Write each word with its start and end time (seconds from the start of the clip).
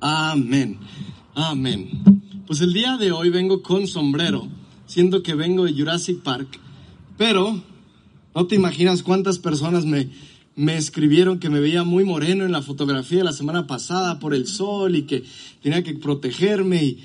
Amén. 0.00 0.78
Amén. 1.34 1.90
Pues 2.46 2.60
el 2.60 2.72
día 2.72 2.96
de 2.96 3.10
hoy 3.10 3.30
vengo 3.30 3.62
con 3.62 3.86
sombrero, 3.88 4.46
siendo 4.86 5.22
que 5.22 5.34
vengo 5.34 5.64
de 5.64 5.72
Jurassic 5.72 6.22
Park, 6.22 6.60
pero 7.16 7.60
no 8.34 8.46
te 8.46 8.54
imaginas 8.54 9.02
cuántas 9.02 9.38
personas 9.40 9.84
me, 9.84 10.10
me 10.54 10.76
escribieron 10.76 11.40
que 11.40 11.50
me 11.50 11.58
veía 11.58 11.82
muy 11.82 12.04
moreno 12.04 12.44
en 12.44 12.52
la 12.52 12.62
fotografía 12.62 13.18
de 13.18 13.24
la 13.24 13.32
semana 13.32 13.66
pasada 13.66 14.20
por 14.20 14.34
el 14.34 14.46
sol 14.46 14.94
y 14.94 15.02
que 15.02 15.24
tenía 15.62 15.82
que 15.82 15.94
protegerme 15.94 16.84
y, 16.84 17.04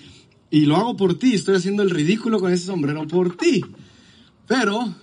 y 0.52 0.62
lo 0.62 0.76
hago 0.76 0.96
por 0.96 1.18
ti, 1.18 1.34
estoy 1.34 1.56
haciendo 1.56 1.82
el 1.82 1.90
ridículo 1.90 2.40
con 2.40 2.54
ese 2.54 2.68
sombrero 2.68 3.08
por 3.08 3.36
ti. 3.36 3.66
Pero 4.48 4.94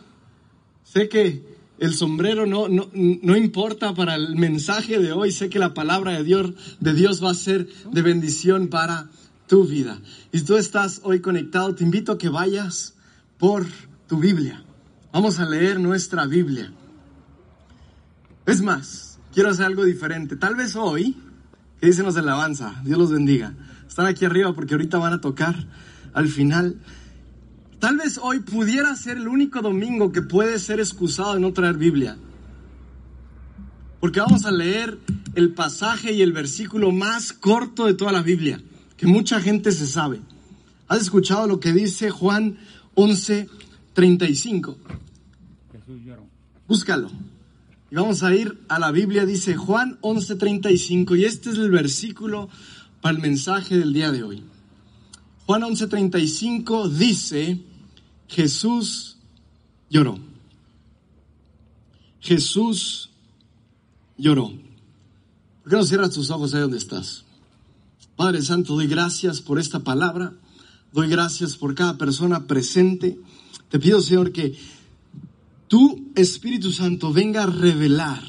sé 0.84 1.08
que 1.08 1.49
el 1.80 1.94
sombrero 1.94 2.44
no, 2.44 2.68
no, 2.68 2.90
no, 2.92 3.36
importa 3.36 3.94
para 3.94 4.14
el 4.14 4.36
mensaje 4.36 4.98
de 4.98 5.12
hoy. 5.12 5.32
Sé 5.32 5.48
que 5.48 5.58
la 5.58 5.72
palabra 5.72 6.12
de 6.12 6.22
Dios, 6.22 6.52
de 6.78 6.92
Dios 6.92 7.24
va 7.24 7.30
a 7.30 7.34
ser 7.34 7.68
de 7.90 8.02
bendición 8.02 8.68
para 8.68 9.08
tu 9.46 9.66
vida. 9.66 9.98
Y 10.30 10.40
si 10.40 10.44
tú 10.44 10.58
estás 10.58 11.00
hoy 11.04 11.20
conectado, 11.20 11.74
te 11.74 11.82
invito 11.82 12.12
a 12.12 12.18
que 12.18 12.28
vayas 12.28 12.94
por 13.38 13.66
tu 14.06 14.18
Biblia. 14.18 14.62
Vamos 15.10 15.38
a 15.38 15.48
leer 15.48 15.80
nuestra 15.80 16.26
Biblia. 16.26 16.70
Es 18.44 18.60
más, 18.60 19.18
quiero 19.32 19.48
hacer 19.48 19.64
algo 19.64 19.84
diferente. 19.84 20.36
Tal 20.36 20.56
vez 20.56 20.76
hoy, 20.76 21.16
que 21.80 21.86
dicen 21.86 22.04
los 22.04 22.14
de 22.14 22.20
alabanza, 22.20 22.78
Dios 22.84 22.98
los 22.98 23.10
bendiga. 23.10 23.54
Están 23.88 24.04
aquí 24.04 24.26
arriba 24.26 24.52
porque 24.52 24.74
ahorita 24.74 24.98
van 24.98 25.14
a 25.14 25.20
tocar 25.22 25.66
al 26.12 26.28
final. 26.28 26.76
Tal 27.80 27.96
vez 27.96 28.18
hoy 28.22 28.40
pudiera 28.40 28.94
ser 28.94 29.16
el 29.16 29.26
único 29.26 29.62
domingo 29.62 30.12
que 30.12 30.20
puede 30.20 30.58
ser 30.58 30.80
excusado 30.80 31.34
de 31.34 31.40
no 31.40 31.54
traer 31.54 31.78
Biblia. 31.78 32.18
Porque 34.00 34.20
vamos 34.20 34.44
a 34.44 34.50
leer 34.50 34.98
el 35.34 35.54
pasaje 35.54 36.12
y 36.12 36.20
el 36.20 36.32
versículo 36.32 36.92
más 36.92 37.32
corto 37.32 37.86
de 37.86 37.94
toda 37.94 38.12
la 38.12 38.20
Biblia, 38.20 38.60
que 38.98 39.06
mucha 39.06 39.40
gente 39.40 39.72
se 39.72 39.86
sabe. 39.86 40.20
¿Has 40.88 41.00
escuchado 41.00 41.46
lo 41.46 41.58
que 41.58 41.72
dice 41.72 42.10
Juan 42.10 42.58
11:35? 42.96 44.76
Búscalo. 46.68 47.10
Y 47.90 47.94
vamos 47.94 48.22
a 48.22 48.34
ir 48.34 48.58
a 48.68 48.78
la 48.78 48.90
Biblia, 48.92 49.24
dice 49.24 49.56
Juan 49.56 49.98
11:35, 50.02 51.16
y 51.16 51.24
este 51.24 51.50
es 51.50 51.56
el 51.56 51.70
versículo 51.70 52.50
para 53.00 53.16
el 53.16 53.22
mensaje 53.22 53.78
del 53.78 53.94
día 53.94 54.12
de 54.12 54.22
hoy. 54.22 54.49
Juan 55.50 55.62
11:35 55.62 56.88
dice, 56.90 57.58
Jesús 58.28 59.16
lloró. 59.90 60.16
Jesús 62.20 63.10
lloró. 64.16 64.52
¿Por 65.64 65.70
qué 65.70 65.76
no 65.76 65.82
cierras 65.82 66.12
tus 66.12 66.30
ojos 66.30 66.54
ahí 66.54 66.60
donde 66.60 66.78
estás? 66.78 67.24
Padre 68.14 68.42
Santo, 68.42 68.74
doy 68.74 68.86
gracias 68.86 69.40
por 69.40 69.58
esta 69.58 69.80
palabra. 69.80 70.34
Doy 70.92 71.08
gracias 71.08 71.56
por 71.56 71.74
cada 71.74 71.98
persona 71.98 72.46
presente. 72.46 73.18
Te 73.70 73.80
pido, 73.80 74.00
Señor, 74.00 74.30
que 74.30 74.56
tu 75.66 76.12
Espíritu 76.14 76.70
Santo 76.70 77.12
venga 77.12 77.42
a 77.42 77.46
revelar, 77.46 78.22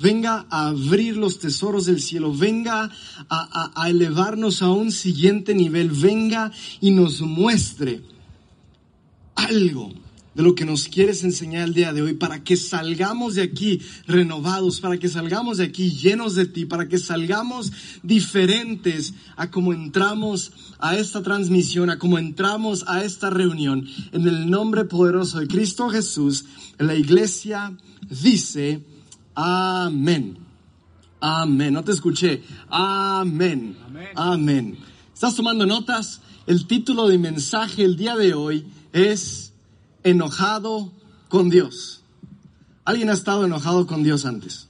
venga 0.00 0.46
a 0.50 0.68
abrir 0.68 1.16
los 1.16 1.38
tesoros 1.38 1.86
del 1.86 2.00
cielo, 2.00 2.32
venga 2.32 2.90
a, 3.28 3.88
elevarnos 3.88 4.62
a 4.62 4.70
un 4.70 4.92
siguiente 4.92 5.54
nivel, 5.54 5.90
venga 5.90 6.52
y 6.80 6.90
nos 6.90 7.20
muestre 7.20 8.02
algo 9.34 9.92
de 10.34 10.44
lo 10.44 10.54
que 10.54 10.64
nos 10.64 10.86
quieres 10.86 11.24
enseñar 11.24 11.66
el 11.66 11.74
día 11.74 11.92
de 11.92 12.00
hoy 12.00 12.14
para 12.14 12.44
que 12.44 12.56
salgamos 12.56 13.34
de 13.34 13.42
aquí 13.42 13.80
renovados, 14.06 14.78
para 14.78 14.96
que 14.96 15.08
salgamos 15.08 15.58
de 15.58 15.64
aquí 15.64 15.90
llenos 15.90 16.36
de 16.36 16.46
ti, 16.46 16.64
para 16.64 16.86
que 16.86 16.98
salgamos 16.98 17.72
diferentes 18.04 19.14
a 19.34 19.50
como 19.50 19.72
entramos 19.72 20.52
a 20.78 20.96
esta 20.96 21.24
transmisión, 21.24 21.90
a 21.90 21.98
como 21.98 22.20
entramos 22.20 22.84
a 22.86 23.02
esta 23.02 23.30
reunión. 23.30 23.88
En 24.12 24.28
el 24.28 24.48
nombre 24.48 24.84
poderoso 24.84 25.40
de 25.40 25.48
Cristo 25.48 25.88
Jesús, 25.88 26.44
la 26.78 26.94
iglesia 26.94 27.76
dice, 28.08 28.84
amén. 29.38 30.38
Amén. 31.20 31.72
No 31.72 31.84
te 31.84 31.92
escuché. 31.92 32.42
Amén. 32.68 33.76
Amén. 33.86 34.08
Amén. 34.14 34.78
¿Estás 35.14 35.34
tomando 35.36 35.66
notas? 35.66 36.20
El 36.46 36.66
título 36.66 37.08
de 37.08 37.18
mensaje 37.18 37.84
el 37.84 37.96
día 37.96 38.16
de 38.16 38.34
hoy 38.34 38.66
es 38.92 39.52
enojado 40.02 40.92
con 41.28 41.50
Dios. 41.50 42.02
¿Alguien 42.84 43.10
ha 43.10 43.14
estado 43.14 43.44
enojado 43.44 43.86
con 43.86 44.02
Dios 44.02 44.24
antes? 44.24 44.68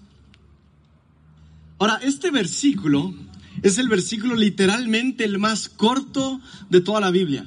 Ahora, 1.79 2.01
este 2.03 2.31
versículo 2.31 3.15
es 3.63 3.79
el 3.79 3.89
versículo 3.89 4.35
literalmente 4.35 5.25
el 5.25 5.39
más 5.39 5.69
corto 5.69 6.41
de 6.69 6.81
toda 6.81 7.01
la 7.01 7.11
Biblia. 7.11 7.47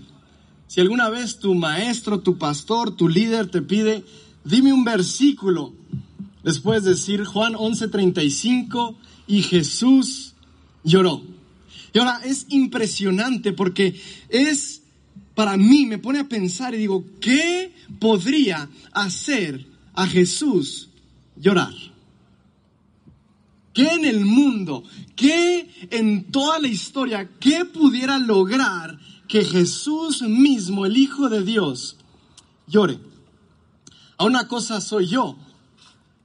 Si 0.67 0.79
alguna 0.79 1.09
vez 1.09 1.39
tu 1.39 1.53
maestro, 1.53 2.21
tu 2.21 2.38
pastor, 2.38 2.95
tu 2.95 3.09
líder 3.09 3.51
te 3.51 3.61
pide, 3.61 4.05
dime 4.45 4.71
un 4.71 4.85
versículo, 4.85 5.73
les 6.44 6.59
puedes 6.59 6.84
decir 6.84 7.24
Juan 7.24 7.53
11:35 7.53 8.96
y 9.28 9.44
Jesús 9.44 10.34
lloró. 10.84 11.24
Y 11.94 12.00
ahora 12.00 12.22
es 12.24 12.46
impresionante 12.50 13.53
porque 13.53 14.00
es 14.29 14.81
para 15.35 15.57
mí 15.57 15.85
me 15.85 15.97
pone 15.97 16.19
a 16.19 16.30
pensar 16.30 16.74
y 16.74 16.78
digo, 16.78 17.06
¿qué 17.19 17.74
podría 18.00 18.69
hacer 18.91 19.66
a 19.94 20.06
Jesús 20.06 20.90
llorar? 21.35 21.74
¿Qué 23.74 23.88
en 23.88 24.06
el 24.06 24.25
mundo, 24.25 24.84
qué 25.16 25.69
en 25.91 26.25
toda 26.25 26.59
la 26.59 26.68
historia, 26.68 27.30
qué 27.40 27.63
pudiera 27.66 28.19
lograr 28.19 29.00
que 29.28 29.46
Jesús 29.46 30.22
mismo, 30.24 30.85
el 30.85 30.97
Hijo 30.97 31.30
de 31.30 31.44
Dios, 31.44 31.96
llore? 32.68 33.00
A 34.18 34.25
una 34.25 34.47
cosa 34.47 34.81
soy 34.81 35.07
yo. 35.07 35.38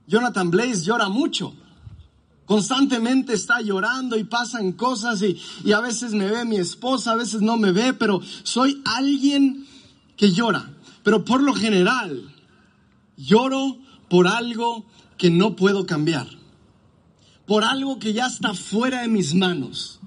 Jonathan 0.07 0.51
Blaze 0.51 0.85
llora 0.85 1.09
mucho 1.09 1.55
constantemente 2.47 3.35
está 3.35 3.61
llorando 3.61 4.17
y 4.17 4.25
pasan 4.25 4.73
cosas 4.73 5.21
y, 5.21 5.37
y, 5.65 5.73
a 5.73 5.81
veces 5.81 6.13
me 6.13 6.31
ve 6.31 6.45
mi 6.45 6.57
esposa, 6.57 7.13
a 7.13 7.17
veces 7.17 7.43
no 7.43 7.57
me 7.57 7.73
ve, 7.73 7.93
pero 7.93 8.23
soy 8.45 8.81
alguien 8.85 9.67
que 10.17 10.33
llora. 10.33 10.71
Pero 11.03 11.25
por 11.25 11.43
lo 11.43 11.55
general, 11.55 12.33
lloro 13.17 13.79
por 14.09 14.29
algo 14.29 14.87
que 15.19 15.31
no 15.31 15.57
puedo 15.57 15.87
cambiar, 15.87 16.29
por 17.47 17.65
algo 17.65 17.99
que 17.99 18.13
ya 18.13 18.27
está 18.27 18.55
fuera 18.55 19.03
de 19.03 19.09
mis 19.09 19.35
manos, 19.35 19.99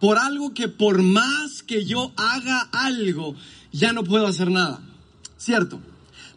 por 0.00 0.18
algo 0.18 0.54
que 0.54 0.68
por 0.68 1.02
más 1.02 1.62
que 1.62 1.84
yo 1.84 2.12
haga 2.16 2.60
algo, 2.72 3.34
ya 3.72 3.92
no 3.92 4.04
puedo 4.04 4.26
hacer 4.26 4.50
nada. 4.50 4.80
¿Cierto? 5.36 5.80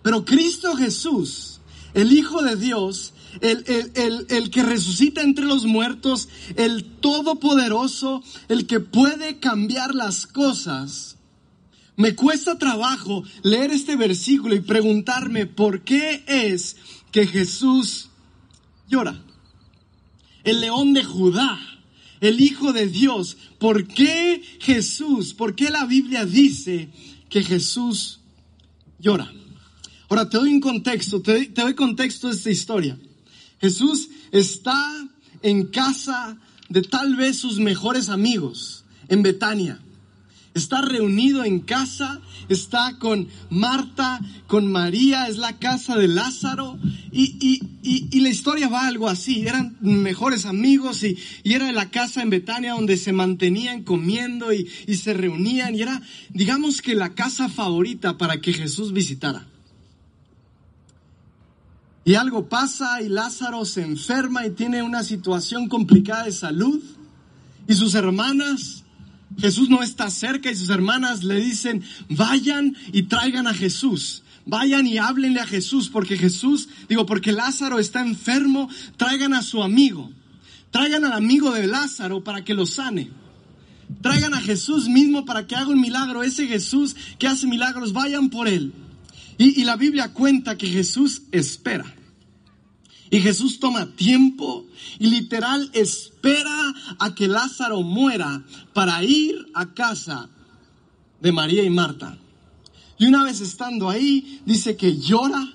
Pero 0.03 0.25
Cristo 0.25 0.75
Jesús, 0.75 1.50
el 1.93 2.11
Hijo 2.11 2.41
de 2.41 2.55
Dios, 2.55 3.13
el, 3.41 4.49
que 4.51 4.63
resucita 4.63 5.21
entre 5.21 5.45
los 5.45 5.65
muertos, 5.65 6.29
el 6.55 6.83
todopoderoso, 6.83 8.23
el 8.49 8.67
que 8.67 8.79
puede 8.79 9.39
cambiar 9.39 9.95
las 9.95 10.27
cosas. 10.27 11.17
Me 11.95 12.15
cuesta 12.15 12.57
trabajo 12.57 13.23
leer 13.43 13.71
este 13.71 13.95
versículo 13.95 14.55
y 14.55 14.61
preguntarme 14.61 15.45
por 15.45 15.83
qué 15.83 16.23
es 16.27 16.77
que 17.11 17.27
Jesús 17.27 18.09
llora. 18.87 19.21
El 20.43 20.61
león 20.61 20.93
de 20.93 21.03
Judá, 21.03 21.59
el 22.21 22.41
Hijo 22.41 22.73
de 22.73 22.87
Dios, 22.87 23.37
¿por 23.59 23.87
qué 23.87 24.41
Jesús, 24.59 25.33
por 25.33 25.55
qué 25.55 25.69
la 25.69 25.85
Biblia 25.85 26.25
dice 26.25 26.89
que 27.29 27.43
Jesús 27.43 28.21
llora? 28.99 29.31
Ahora 30.11 30.27
te 30.27 30.35
doy 30.35 30.51
un 30.51 30.59
contexto, 30.59 31.21
te 31.21 31.47
doy 31.55 31.73
contexto 31.73 32.27
de 32.27 32.33
esta 32.33 32.51
historia. 32.51 32.97
Jesús 33.61 34.09
está 34.33 34.77
en 35.41 35.67
casa 35.67 36.37
de 36.67 36.81
tal 36.81 37.15
vez 37.15 37.37
sus 37.37 37.59
mejores 37.59 38.09
amigos 38.09 38.83
en 39.07 39.23
Betania. 39.23 39.79
Está 40.53 40.81
reunido 40.81 41.45
en 41.45 41.61
casa, 41.61 42.19
está 42.49 42.97
con 42.99 43.29
Marta, 43.49 44.19
con 44.47 44.69
María, 44.69 45.29
es 45.29 45.37
la 45.37 45.59
casa 45.59 45.95
de 45.95 46.09
Lázaro 46.09 46.77
y, 47.13 47.61
la 48.19 48.27
historia 48.27 48.67
va 48.67 48.87
algo 48.87 49.07
así. 49.07 49.47
Eran 49.47 49.77
mejores 49.79 50.45
amigos 50.45 51.03
y, 51.03 51.17
era 51.45 51.71
la 51.71 51.89
casa 51.89 52.21
en 52.21 52.31
Betania 52.31 52.73
donde 52.73 52.97
se 52.97 53.13
mantenían 53.13 53.83
comiendo 53.83 54.51
y 54.51 54.65
se 54.65 55.13
reunían 55.13 55.73
y 55.73 55.83
era, 55.83 56.01
digamos 56.31 56.81
que 56.81 56.95
la 56.95 57.13
casa 57.15 57.47
favorita 57.47 58.17
para 58.17 58.41
que 58.41 58.51
Jesús 58.51 58.91
visitara. 58.91 59.47
Y 62.03 62.15
algo 62.15 62.49
pasa 62.49 63.01
y 63.01 63.09
Lázaro 63.09 63.63
se 63.65 63.83
enferma 63.83 64.45
y 64.45 64.51
tiene 64.51 64.81
una 64.81 65.03
situación 65.03 65.67
complicada 65.67 66.23
de 66.23 66.31
salud. 66.31 66.81
Y 67.67 67.73
sus 67.75 67.93
hermanas, 67.93 68.83
Jesús 69.37 69.69
no 69.69 69.83
está 69.83 70.09
cerca 70.09 70.49
y 70.49 70.55
sus 70.55 70.69
hermanas 70.69 71.23
le 71.23 71.35
dicen, 71.35 71.83
vayan 72.09 72.75
y 72.91 73.03
traigan 73.03 73.47
a 73.47 73.53
Jesús. 73.53 74.23
Vayan 74.45 74.87
y 74.87 74.97
háblenle 74.97 75.39
a 75.39 75.45
Jesús 75.45 75.89
porque 75.89 76.17
Jesús, 76.17 76.67
digo, 76.89 77.05
porque 77.05 77.31
Lázaro 77.31 77.77
está 77.77 78.01
enfermo, 78.01 78.69
traigan 78.97 79.35
a 79.35 79.43
su 79.43 79.61
amigo. 79.61 80.11
Traigan 80.71 81.05
al 81.05 81.13
amigo 81.13 81.51
de 81.51 81.67
Lázaro 81.67 82.23
para 82.23 82.43
que 82.43 82.55
lo 82.55 82.65
sane. 82.65 83.11
Traigan 84.01 84.33
a 84.33 84.41
Jesús 84.41 84.87
mismo 84.87 85.25
para 85.25 85.45
que 85.45 85.55
haga 85.55 85.67
un 85.67 85.81
milagro. 85.81 86.23
Ese 86.23 86.47
Jesús 86.47 86.95
que 87.19 87.27
hace 87.27 87.45
milagros, 87.45 87.93
vayan 87.93 88.29
por 88.29 88.47
él. 88.47 88.73
Y, 89.43 89.63
la 89.63 89.75
Biblia 89.75 90.13
cuenta 90.13 90.55
que 90.55 90.67
Jesús 90.67 91.23
espera. 91.31 91.91
Y 93.09 93.19
Jesús 93.21 93.59
toma 93.59 93.87
tiempo 93.95 94.67
y 94.99 95.07
literal 95.07 95.71
espera 95.73 96.73
a 96.99 97.15
que 97.15 97.27
Lázaro 97.27 97.81
muera 97.81 98.43
para 98.73 99.03
ir 99.03 99.47
a 99.55 99.73
casa 99.73 100.29
de 101.21 101.31
María 101.31 101.63
y 101.63 101.71
Marta. 101.71 102.19
Y 102.99 103.07
una 103.07 103.23
vez 103.23 103.41
estando 103.41 103.89
ahí, 103.89 104.41
dice 104.45 104.77
que 104.77 104.99
llora 104.99 105.51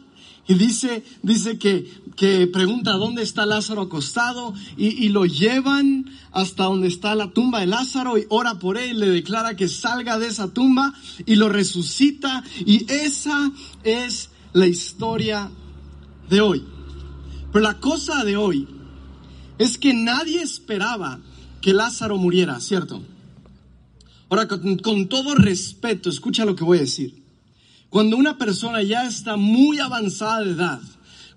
y 0.48 0.54
dice, 0.54 1.04
dice 1.22 1.58
que, 1.58 1.90
que 2.14 2.46
pregunta 2.46 2.92
dónde 2.92 3.22
está 3.22 3.46
Lázaro 3.46 3.82
acostado 3.82 4.54
y, 4.76 5.04
y, 5.04 5.08
lo 5.08 5.26
llevan 5.26 6.06
hasta 6.30 6.64
donde 6.64 6.86
está 6.86 7.14
la 7.16 7.32
tumba 7.32 7.60
de 7.60 7.66
Lázaro 7.66 8.16
y 8.16 8.26
ora 8.28 8.58
por 8.58 8.78
él, 8.78 9.00
le 9.00 9.10
declara 9.10 9.56
que 9.56 9.68
salga 9.68 10.18
de 10.18 10.28
esa 10.28 10.52
tumba 10.52 10.94
y 11.26 11.34
lo 11.34 11.48
resucita. 11.48 12.44
Y 12.64 12.90
esa 12.90 13.50
es 13.82 14.30
la 14.52 14.68
historia 14.68 15.50
de 16.30 16.40
hoy. 16.40 16.64
Pero 17.52 17.62
la 17.62 17.80
cosa 17.80 18.24
de 18.24 18.36
hoy 18.36 18.68
es 19.58 19.78
que 19.78 19.94
nadie 19.94 20.42
esperaba 20.42 21.18
que 21.60 21.72
Lázaro 21.72 22.18
muriera, 22.18 22.60
¿cierto? 22.60 23.02
Ahora, 24.28 24.46
con, 24.46 24.78
con, 24.78 25.08
todo 25.08 25.34
respeto, 25.34 26.08
escucha 26.08 26.44
lo 26.44 26.54
que 26.54 26.64
voy 26.64 26.78
a 26.78 26.82
decir. 26.82 27.25
Cuando 27.90 28.16
una 28.16 28.36
persona 28.38 28.82
ya 28.82 29.06
está 29.06 29.36
muy 29.36 29.78
avanzada 29.78 30.44
de 30.44 30.50
edad, 30.50 30.80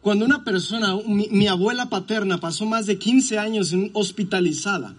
cuando 0.01 0.25
una 0.25 0.43
persona, 0.43 0.95
mi, 1.05 1.47
abuela 1.47 1.89
paterna 1.89 2.39
pasó 2.39 2.65
más 2.65 2.85
de 2.85 2.97
15 2.97 3.37
años 3.37 3.75
hospitalizada, 3.93 4.95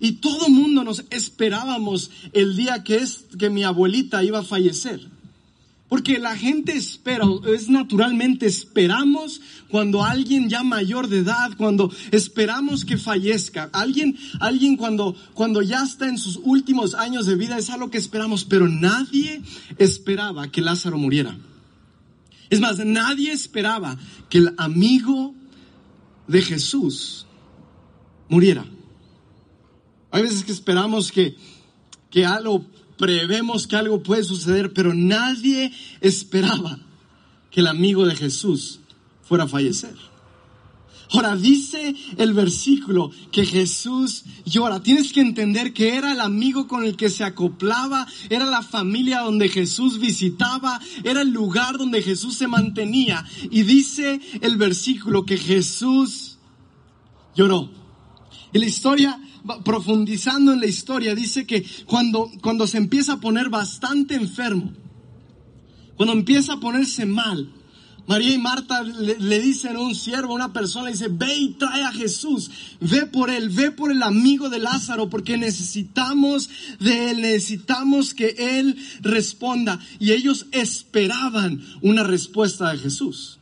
y 0.00 0.12
todo 0.12 0.48
mundo 0.48 0.84
nos 0.84 1.04
esperábamos 1.10 2.10
el 2.32 2.56
día 2.56 2.82
que, 2.84 2.96
es, 2.96 3.26
que 3.38 3.50
mi 3.50 3.64
abuelita 3.64 4.22
iba 4.22 4.40
a 4.40 4.44
fallecer. 4.44 5.13
Porque 5.88 6.18
la 6.18 6.36
gente 6.36 6.72
espera, 6.72 7.26
es 7.46 7.68
naturalmente 7.68 8.46
esperamos 8.46 9.40
cuando 9.68 10.02
alguien 10.02 10.48
ya 10.48 10.62
mayor 10.62 11.08
de 11.08 11.18
edad, 11.18 11.52
cuando 11.56 11.92
esperamos 12.10 12.84
que 12.84 12.96
fallezca. 12.96 13.68
Alguien, 13.72 14.16
alguien 14.40 14.76
cuando, 14.76 15.14
cuando 15.34 15.60
ya 15.60 15.84
está 15.84 16.08
en 16.08 16.18
sus 16.18 16.40
últimos 16.42 16.94
años 16.94 17.26
de 17.26 17.36
vida 17.36 17.58
es 17.58 17.68
algo 17.68 17.90
que 17.90 17.98
esperamos, 17.98 18.44
pero 18.44 18.66
nadie 18.66 19.42
esperaba 19.78 20.50
que 20.50 20.62
Lázaro 20.62 20.96
muriera. 20.98 21.36
Es 22.48 22.60
más, 22.60 22.78
nadie 22.84 23.32
esperaba 23.32 23.98
que 24.30 24.38
el 24.38 24.54
amigo 24.56 25.34
de 26.26 26.40
Jesús 26.40 27.26
muriera. 28.28 28.64
Hay 30.10 30.22
veces 30.22 30.44
que 30.44 30.52
esperamos 30.52 31.12
que, 31.12 31.36
que 32.10 32.24
algo 32.24 32.64
prevemos 32.96 33.66
que 33.66 33.76
algo 33.76 34.02
puede 34.02 34.24
suceder, 34.24 34.72
pero 34.72 34.94
nadie 34.94 35.72
esperaba 36.00 36.78
que 37.50 37.60
el 37.60 37.66
amigo 37.66 38.06
de 38.06 38.16
Jesús 38.16 38.80
fuera 39.22 39.44
a 39.44 39.48
fallecer. 39.48 39.94
Ahora 41.12 41.36
dice 41.36 41.94
el 42.16 42.32
versículo 42.32 43.10
que 43.30 43.44
Jesús 43.46 44.24
llora. 44.44 44.82
Tienes 44.82 45.12
que 45.12 45.20
entender 45.20 45.72
que 45.72 45.94
era 45.94 46.12
el 46.12 46.20
amigo 46.20 46.66
con 46.66 46.84
el 46.84 46.96
que 46.96 47.10
se 47.10 47.24
acoplaba, 47.24 48.06
era 48.30 48.46
la 48.46 48.62
familia 48.62 49.20
donde 49.20 49.48
Jesús 49.48 50.00
visitaba, 50.00 50.80
era 51.04 51.22
el 51.22 51.30
lugar 51.30 51.78
donde 51.78 52.02
Jesús 52.02 52.36
se 52.36 52.48
mantenía. 52.48 53.24
Y 53.50 53.62
dice 53.62 54.20
el 54.40 54.56
versículo 54.56 55.24
que 55.24 55.36
Jesús 55.36 56.38
lloró. 57.36 57.70
Y 58.52 58.58
la 58.58 58.66
historia 58.66 59.20
profundizando 59.64 60.52
en 60.52 60.60
la 60.60 60.66
historia, 60.66 61.14
dice 61.14 61.46
que 61.46 61.64
cuando, 61.86 62.30
cuando 62.42 62.66
se 62.66 62.78
empieza 62.78 63.14
a 63.14 63.20
poner 63.20 63.50
bastante 63.50 64.14
enfermo, 64.14 64.72
cuando 65.96 66.12
empieza 66.12 66.54
a 66.54 66.60
ponerse 66.60 67.06
mal, 67.06 67.52
María 68.06 68.34
y 68.34 68.38
Marta 68.38 68.82
le, 68.82 69.18
le, 69.18 69.40
dicen 69.40 69.76
a 69.76 69.80
un 69.80 69.94
siervo, 69.94 70.32
a 70.32 70.36
una 70.36 70.52
persona, 70.52 70.90
dice, 70.90 71.08
ve 71.08 71.34
y 71.34 71.48
trae 71.54 71.82
a 71.82 71.92
Jesús, 71.92 72.50
ve 72.80 73.06
por 73.06 73.30
él, 73.30 73.48
ve 73.48 73.70
por 73.70 73.90
el 73.90 74.02
amigo 74.02 74.50
de 74.50 74.58
Lázaro, 74.58 75.08
porque 75.08 75.38
necesitamos 75.38 76.50
de 76.80 77.10
él, 77.10 77.22
necesitamos 77.22 78.12
que 78.12 78.34
él 78.58 78.76
responda. 79.00 79.80
Y 79.98 80.12
ellos 80.12 80.46
esperaban 80.52 81.64
una 81.80 82.02
respuesta 82.02 82.72
de 82.72 82.78
Jesús. 82.78 83.38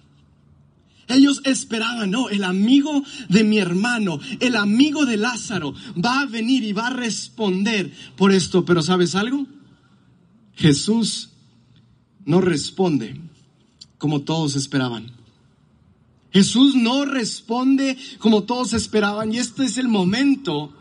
Ellos 1.14 1.40
esperaban, 1.44 2.10
no, 2.10 2.28
el 2.28 2.44
amigo 2.44 3.02
de 3.28 3.44
mi 3.44 3.58
hermano, 3.58 4.18
el 4.40 4.56
amigo 4.56 5.06
de 5.06 5.16
Lázaro 5.16 5.74
va 6.02 6.20
a 6.20 6.26
venir 6.26 6.64
y 6.64 6.72
va 6.72 6.88
a 6.88 6.94
responder 6.94 7.92
por 8.16 8.32
esto. 8.32 8.64
Pero 8.64 8.82
¿sabes 8.82 9.14
algo? 9.14 9.46
Jesús 10.54 11.30
no 12.24 12.40
responde 12.40 13.20
como 13.98 14.22
todos 14.22 14.56
esperaban. 14.56 15.12
Jesús 16.32 16.74
no 16.74 17.04
responde 17.04 17.96
como 18.18 18.44
todos 18.44 18.72
esperaban 18.72 19.32
y 19.32 19.38
este 19.38 19.64
es 19.64 19.76
el 19.76 19.88
momento 19.88 20.72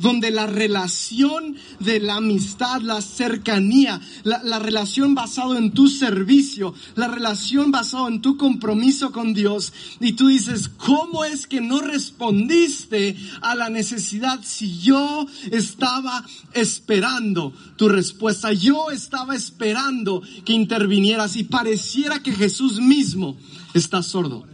donde 0.00 0.30
la 0.30 0.46
relación 0.46 1.56
de 1.78 2.00
la 2.00 2.16
amistad, 2.16 2.80
la 2.80 3.00
cercanía, 3.00 4.00
la, 4.24 4.42
la 4.42 4.58
relación 4.58 5.14
basado 5.14 5.56
en 5.56 5.72
tu 5.72 5.88
servicio, 5.88 6.74
la 6.94 7.08
relación 7.08 7.70
basado 7.70 8.08
en 8.08 8.20
tu 8.20 8.36
compromiso 8.36 9.12
con 9.12 9.34
Dios, 9.34 9.72
y 10.00 10.12
tú 10.12 10.28
dices, 10.28 10.68
¿cómo 10.68 11.24
es 11.24 11.46
que 11.46 11.60
no 11.60 11.80
respondiste 11.80 13.16
a 13.40 13.54
la 13.54 13.68
necesidad 13.68 14.40
si 14.42 14.78
yo 14.78 15.26
estaba 15.50 16.24
esperando 16.52 17.52
tu 17.76 17.88
respuesta? 17.88 18.52
Yo 18.52 18.90
estaba 18.90 19.34
esperando 19.34 20.22
que 20.44 20.52
intervinieras 20.52 21.36
y 21.36 21.44
pareciera 21.44 22.22
que 22.22 22.32
Jesús 22.32 22.80
mismo 22.80 23.36
está 23.74 24.02
sordo. 24.02 24.46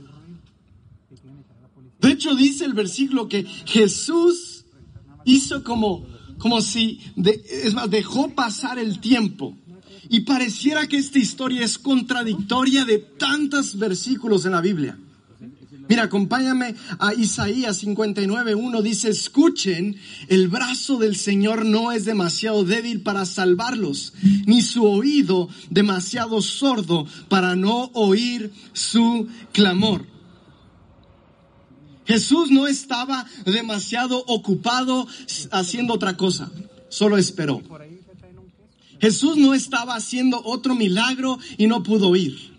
De 2.01 2.13
hecho, 2.13 2.35
dice 2.35 2.65
el 2.65 2.75
versículo 2.75 3.29
que 3.29 3.45
Jesús 3.65 4.56
hizo 5.27 5.63
como, 5.63 6.07
como 6.39 6.63
si, 6.63 7.01
de, 7.17 7.45
es 7.65 7.75
más, 7.75 7.91
dejó 7.91 8.31
pasar 8.31 8.79
el 8.79 9.01
tiempo. 9.01 9.55
Y 10.09 10.21
pareciera 10.21 10.87
que 10.87 10.97
esta 10.97 11.19
historia 11.19 11.65
es 11.65 11.79
contradictoria 11.79 12.85
de 12.85 12.99
tantos 12.99 13.77
versículos 13.77 14.47
en 14.47 14.53
la 14.53 14.61
Biblia. 14.61 14.97
Mira, 15.89 16.05
acompáñame 16.05 16.75
a 16.99 17.15
Isaías 17.15 17.85
59.1. 17.85 18.83
Dice, 18.83 19.09
escuchen, 19.09 19.97
el 20.29 20.49
brazo 20.49 20.99
del 20.99 21.17
Señor 21.17 21.65
no 21.65 21.93
es 21.93 22.05
demasiado 22.05 22.65
débil 22.65 23.03
para 23.03 23.25
salvarlos, 23.25 24.13
ni 24.47 24.63
su 24.63 24.85
oído 24.85 25.49
demasiado 25.71 26.43
sordo 26.43 27.07
para 27.29 27.55
no 27.55 27.91
oír 27.95 28.53
su 28.73 29.29
clamor. 29.53 30.16
Jesús 32.07 32.51
no 32.51 32.67
estaba 32.67 33.27
demasiado 33.45 34.23
ocupado 34.27 35.07
haciendo 35.51 35.95
otra 35.95 36.17
cosa, 36.17 36.51
solo 36.89 37.19
esperó. 37.19 37.63
Jesús 39.01 39.37
no 39.37 39.55
estaba 39.55 39.95
haciendo 39.95 40.41
otro 40.45 40.75
milagro 40.75 41.39
y 41.59 41.67
no 41.67 41.83
pudo 41.83 42.15
ir. 42.17 42.57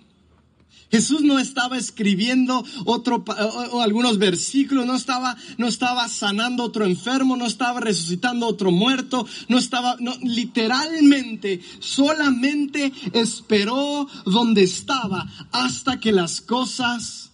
Jesús 0.89 1.21
no 1.21 1.37
estaba 1.37 1.77
escribiendo 1.77 2.63
otro 2.85 3.23
o, 3.71 3.81
algunos 3.81 4.17
versículos, 4.19 4.85
no 4.85 4.95
estaba 4.95 5.35
no 5.57 5.67
estaba 5.67 6.07
sanando 6.07 6.63
otro 6.63 6.85
enfermo, 6.85 7.35
no 7.35 7.45
estaba 7.45 7.81
resucitando 7.81 8.47
otro 8.47 8.71
muerto, 8.71 9.27
no 9.49 9.57
estaba 9.57 9.97
literalmente 10.21 11.59
solamente 11.79 12.93
esperó 13.11 14.07
donde 14.25 14.63
estaba 14.63 15.27
hasta 15.51 15.99
que 15.99 16.13
las 16.13 16.39
cosas 16.39 17.31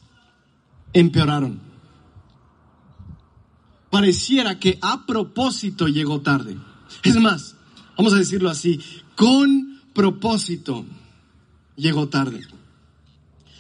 empeoraron 0.94 1.73
pareciera 3.94 4.58
que 4.60 4.80
a 4.82 5.06
propósito 5.06 5.88
llegó 5.88 6.20
tarde. 6.20 6.58
Es 7.04 7.16
más, 7.18 7.56
vamos 7.96 8.12
a 8.14 8.18
decirlo 8.18 8.50
así, 8.50 8.80
con 9.16 9.82
propósito 9.94 10.84
llegó 11.76 12.10
tarde. 12.10 12.42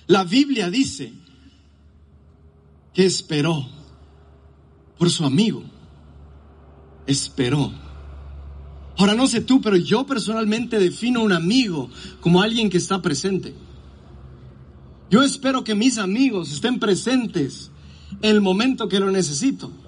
La 0.07 0.23
Biblia 0.23 0.71
dice 0.71 1.13
que 2.95 3.05
esperó 3.05 3.63
por 4.97 5.11
su 5.11 5.23
amigo. 5.23 5.63
Esperó. 7.05 7.71
Ahora 8.97 9.13
no 9.13 9.27
sé 9.27 9.41
tú, 9.41 9.61
pero 9.61 9.75
yo 9.75 10.07
personalmente 10.07 10.79
defino 10.79 11.21
un 11.21 11.31
amigo 11.31 11.91
como 12.21 12.41
alguien 12.41 12.71
que 12.71 12.77
está 12.77 13.03
presente. 13.03 13.53
Yo 15.11 15.21
espero 15.21 15.63
que 15.63 15.75
mis 15.75 15.99
amigos 15.99 16.51
estén 16.51 16.79
presentes 16.79 17.69
en 18.23 18.31
el 18.31 18.41
momento 18.41 18.89
que 18.89 18.99
lo 18.99 19.11
necesito. 19.11 19.82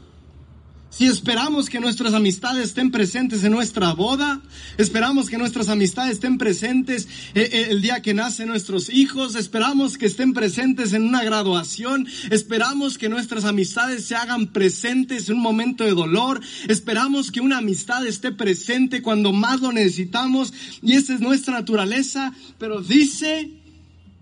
Si 0.97 1.07
esperamos 1.07 1.69
que 1.69 1.81
nuestras 1.81 2.13
amistades 2.13 2.67
estén 2.67 2.89
presentes 2.89 3.43
en 3.43 3.51
nuestra 3.51 3.91
boda, 3.91 4.41
esperamos 4.77 5.29
que 5.29 5.37
nuestras 5.37 5.67
amistades 5.67 6.13
estén 6.13 6.37
presentes 6.37 7.09
eh, 7.33 7.49
eh, 7.51 7.67
el 7.71 7.81
día 7.81 8.01
que 8.01 8.13
nacen 8.13 8.47
nuestros 8.47 8.87
hijos, 8.87 9.35
esperamos 9.35 9.97
que 9.97 10.05
estén 10.05 10.31
presentes 10.31 10.93
en 10.93 11.03
una 11.03 11.21
graduación, 11.21 12.07
esperamos 12.31 12.97
que 12.97 13.09
nuestras 13.09 13.43
amistades 13.43 14.05
se 14.05 14.15
hagan 14.15 14.47
presentes 14.53 15.27
en 15.27 15.35
un 15.35 15.41
momento 15.41 15.83
de 15.83 15.91
dolor, 15.91 16.39
esperamos 16.69 17.29
que 17.29 17.41
una 17.41 17.57
amistad 17.57 18.07
esté 18.07 18.31
presente 18.31 19.01
cuando 19.01 19.33
más 19.33 19.59
lo 19.59 19.73
necesitamos 19.73 20.53
y 20.81 20.93
esa 20.93 21.13
es 21.13 21.19
nuestra 21.19 21.55
naturaleza, 21.55 22.33
pero 22.57 22.79
dice 22.79 23.51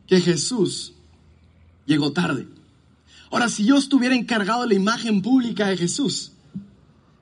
que 0.08 0.20
Jesús 0.20 0.94
llegó 1.86 2.14
tarde. 2.14 2.48
Ahora, 3.30 3.48
si 3.48 3.64
yo 3.64 3.78
estuviera 3.78 4.16
encargado 4.16 4.64
de 4.64 4.70
la 4.70 4.74
imagen 4.74 5.22
pública 5.22 5.68
de 5.68 5.78
Jesús, 5.78 6.33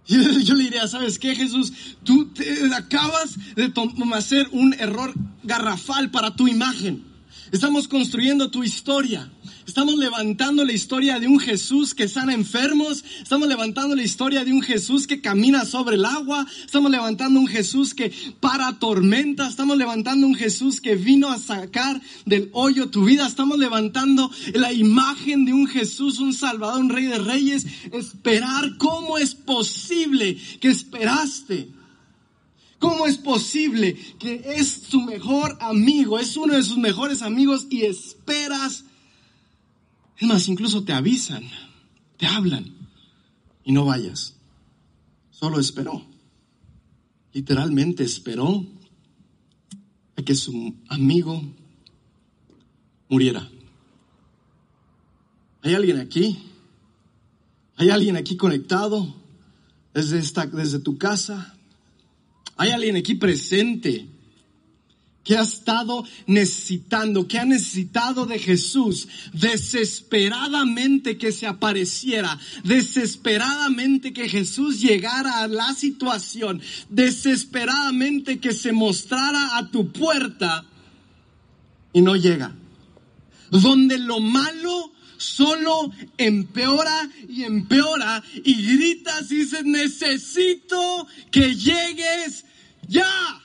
yo, 0.07 0.55
le 0.55 0.63
diría, 0.63 0.87
¿sabes 0.87 1.19
qué, 1.19 1.35
Jesús? 1.35 1.73
Tú 2.03 2.27
te 2.33 2.73
acabas 2.73 3.35
de 3.55 3.71
hacer 4.13 4.47
un 4.51 4.73
error 4.73 5.13
garrafal 5.43 6.11
para 6.11 6.35
tu 6.35 6.47
imagen. 6.47 7.03
Estamos 7.51 7.87
construyendo 7.87 8.49
tu 8.49 8.63
historia. 8.63 9.29
Estamos 9.71 9.95
levantando 9.95 10.65
la 10.65 10.73
historia 10.73 11.17
de 11.17 11.29
un 11.29 11.39
Jesús 11.39 11.95
que 11.95 12.09
sana 12.09 12.33
enfermos. 12.33 13.05
Estamos 13.23 13.47
levantando 13.47 13.95
la 13.95 14.03
historia 14.03 14.43
de 14.43 14.51
un 14.51 14.61
Jesús 14.61 15.07
que 15.07 15.21
camina 15.21 15.63
sobre 15.63 15.95
el 15.95 16.03
agua. 16.03 16.45
Estamos 16.65 16.91
levantando 16.91 17.39
un 17.39 17.47
Jesús 17.47 17.93
que 17.93 18.11
para 18.41 18.79
tormenta. 18.79 19.47
Estamos 19.47 19.77
levantando 19.77 20.27
un 20.27 20.35
Jesús 20.35 20.81
que 20.81 20.97
vino 20.97 21.29
a 21.29 21.39
sacar 21.39 22.01
del 22.25 22.49
hoyo 22.51 22.89
tu 22.89 23.05
vida. 23.05 23.25
Estamos 23.25 23.57
levantando 23.59 24.29
la 24.53 24.73
imagen 24.73 25.45
de 25.45 25.53
un 25.53 25.67
Jesús, 25.67 26.19
un 26.19 26.33
Salvador, 26.33 26.81
un 26.81 26.89
Rey 26.89 27.05
de 27.05 27.19
Reyes. 27.19 27.65
Esperar 27.93 28.75
cómo 28.77 29.17
es 29.17 29.35
posible 29.35 30.37
que 30.59 30.67
esperaste 30.67 31.69
¿Cómo 32.77 33.05
es 33.05 33.17
posible 33.17 33.95
que 34.19 34.41
es 34.55 34.81
tu 34.81 35.01
mejor 35.01 35.55
amigo, 35.61 36.17
es 36.17 36.35
uno 36.35 36.55
de 36.55 36.63
sus 36.63 36.79
mejores 36.79 37.21
amigos 37.21 37.67
y 37.69 37.83
esperas? 37.83 38.85
Es 40.21 40.27
más, 40.27 40.47
incluso 40.47 40.83
te 40.83 40.93
avisan, 40.93 41.43
te 42.17 42.27
hablan 42.27 42.75
y 43.63 43.71
no 43.71 43.85
vayas. 43.85 44.35
Solo 45.31 45.59
esperó. 45.59 46.05
Literalmente 47.33 48.03
esperó 48.03 48.63
a 50.15 50.21
que 50.21 50.35
su 50.35 50.75
amigo 50.89 51.41
muriera. 53.09 53.49
¿Hay 55.63 55.73
alguien 55.73 55.97
aquí? 55.97 56.37
¿Hay 57.77 57.89
alguien 57.89 58.15
aquí 58.15 58.37
conectado 58.37 59.15
desde, 59.91 60.19
esta, 60.19 60.45
desde 60.45 60.77
tu 60.77 60.99
casa? 60.99 61.57
Hay 62.57 62.69
alguien 62.69 62.95
aquí 62.95 63.15
presente 63.15 64.07
que 65.23 65.37
ha 65.37 65.41
estado 65.41 66.03
necesitando, 66.25 67.27
que 67.27 67.37
ha 67.37 67.45
necesitado 67.45 68.25
de 68.25 68.39
Jesús 68.39 69.07
desesperadamente 69.33 71.17
que 71.17 71.31
se 71.31 71.45
apareciera, 71.45 72.39
desesperadamente 72.63 74.13
que 74.13 74.27
Jesús 74.27 74.81
llegara 74.81 75.39
a 75.39 75.47
la 75.47 75.73
situación, 75.73 76.61
desesperadamente 76.89 78.39
que 78.39 78.53
se 78.53 78.71
mostrara 78.71 79.57
a 79.57 79.69
tu 79.69 79.91
puerta 79.91 80.65
y 81.93 82.01
no 82.01 82.15
llega. 82.15 82.55
Donde 83.51 83.99
lo 83.99 84.19
malo 84.19 84.91
solo 85.17 85.91
empeora 86.17 87.09
y 87.29 87.43
empeora 87.43 88.23
y 88.43 88.75
gritas 88.75 89.31
y 89.31 89.35
dices, 89.37 89.65
necesito 89.65 91.07
que 91.29 91.55
llegues 91.55 92.45
ya. 92.87 93.41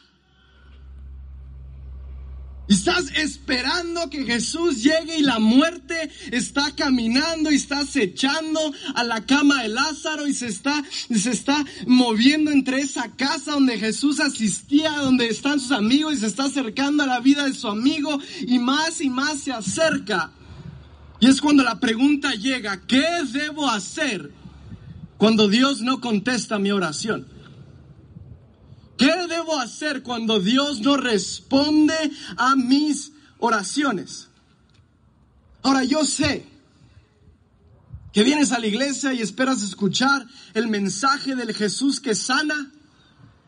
Estás 2.68 3.12
esperando 3.16 4.10
que 4.10 4.24
Jesús 4.24 4.82
llegue 4.82 5.18
y 5.18 5.22
la 5.22 5.38
muerte 5.38 6.10
está 6.32 6.72
caminando 6.74 7.52
y 7.52 7.56
está 7.56 7.80
acechando 7.80 8.60
a 8.94 9.04
la 9.04 9.24
cama 9.24 9.62
de 9.62 9.68
Lázaro 9.68 10.26
y 10.26 10.34
se 10.34 10.48
está, 10.48 10.82
se 11.14 11.30
está 11.30 11.64
moviendo 11.86 12.50
entre 12.50 12.80
esa 12.80 13.14
casa 13.14 13.52
donde 13.52 13.78
Jesús 13.78 14.18
asistía, 14.18 14.90
donde 14.98 15.28
están 15.28 15.60
sus 15.60 15.70
amigos 15.70 16.14
y 16.14 16.16
se 16.18 16.26
está 16.26 16.44
acercando 16.44 17.04
a 17.04 17.06
la 17.06 17.20
vida 17.20 17.44
de 17.46 17.54
su 17.54 17.68
amigo 17.68 18.18
y 18.40 18.58
más 18.58 19.00
y 19.00 19.10
más 19.10 19.40
se 19.42 19.52
acerca. 19.52 20.32
Y 21.20 21.28
es 21.28 21.40
cuando 21.40 21.62
la 21.62 21.78
pregunta 21.78 22.34
llega, 22.34 22.82
¿qué 22.86 23.06
debo 23.32 23.70
hacer 23.70 24.32
cuando 25.18 25.48
Dios 25.48 25.82
no 25.82 26.00
contesta 26.00 26.58
mi 26.58 26.72
oración? 26.72 27.35
¿Qué 28.96 29.12
debo 29.28 29.58
hacer 29.58 30.02
cuando 30.02 30.40
Dios 30.40 30.80
no 30.80 30.96
responde 30.96 31.94
a 32.36 32.56
mis 32.56 33.12
oraciones? 33.38 34.28
Ahora 35.62 35.84
yo 35.84 36.04
sé 36.04 36.46
que 38.12 38.22
vienes 38.22 38.52
a 38.52 38.58
la 38.58 38.66
iglesia 38.66 39.12
y 39.12 39.20
esperas 39.20 39.62
escuchar 39.62 40.26
el 40.54 40.68
mensaje 40.68 41.34
del 41.34 41.52
Jesús 41.54 42.00
que 42.00 42.14
sana, 42.14 42.72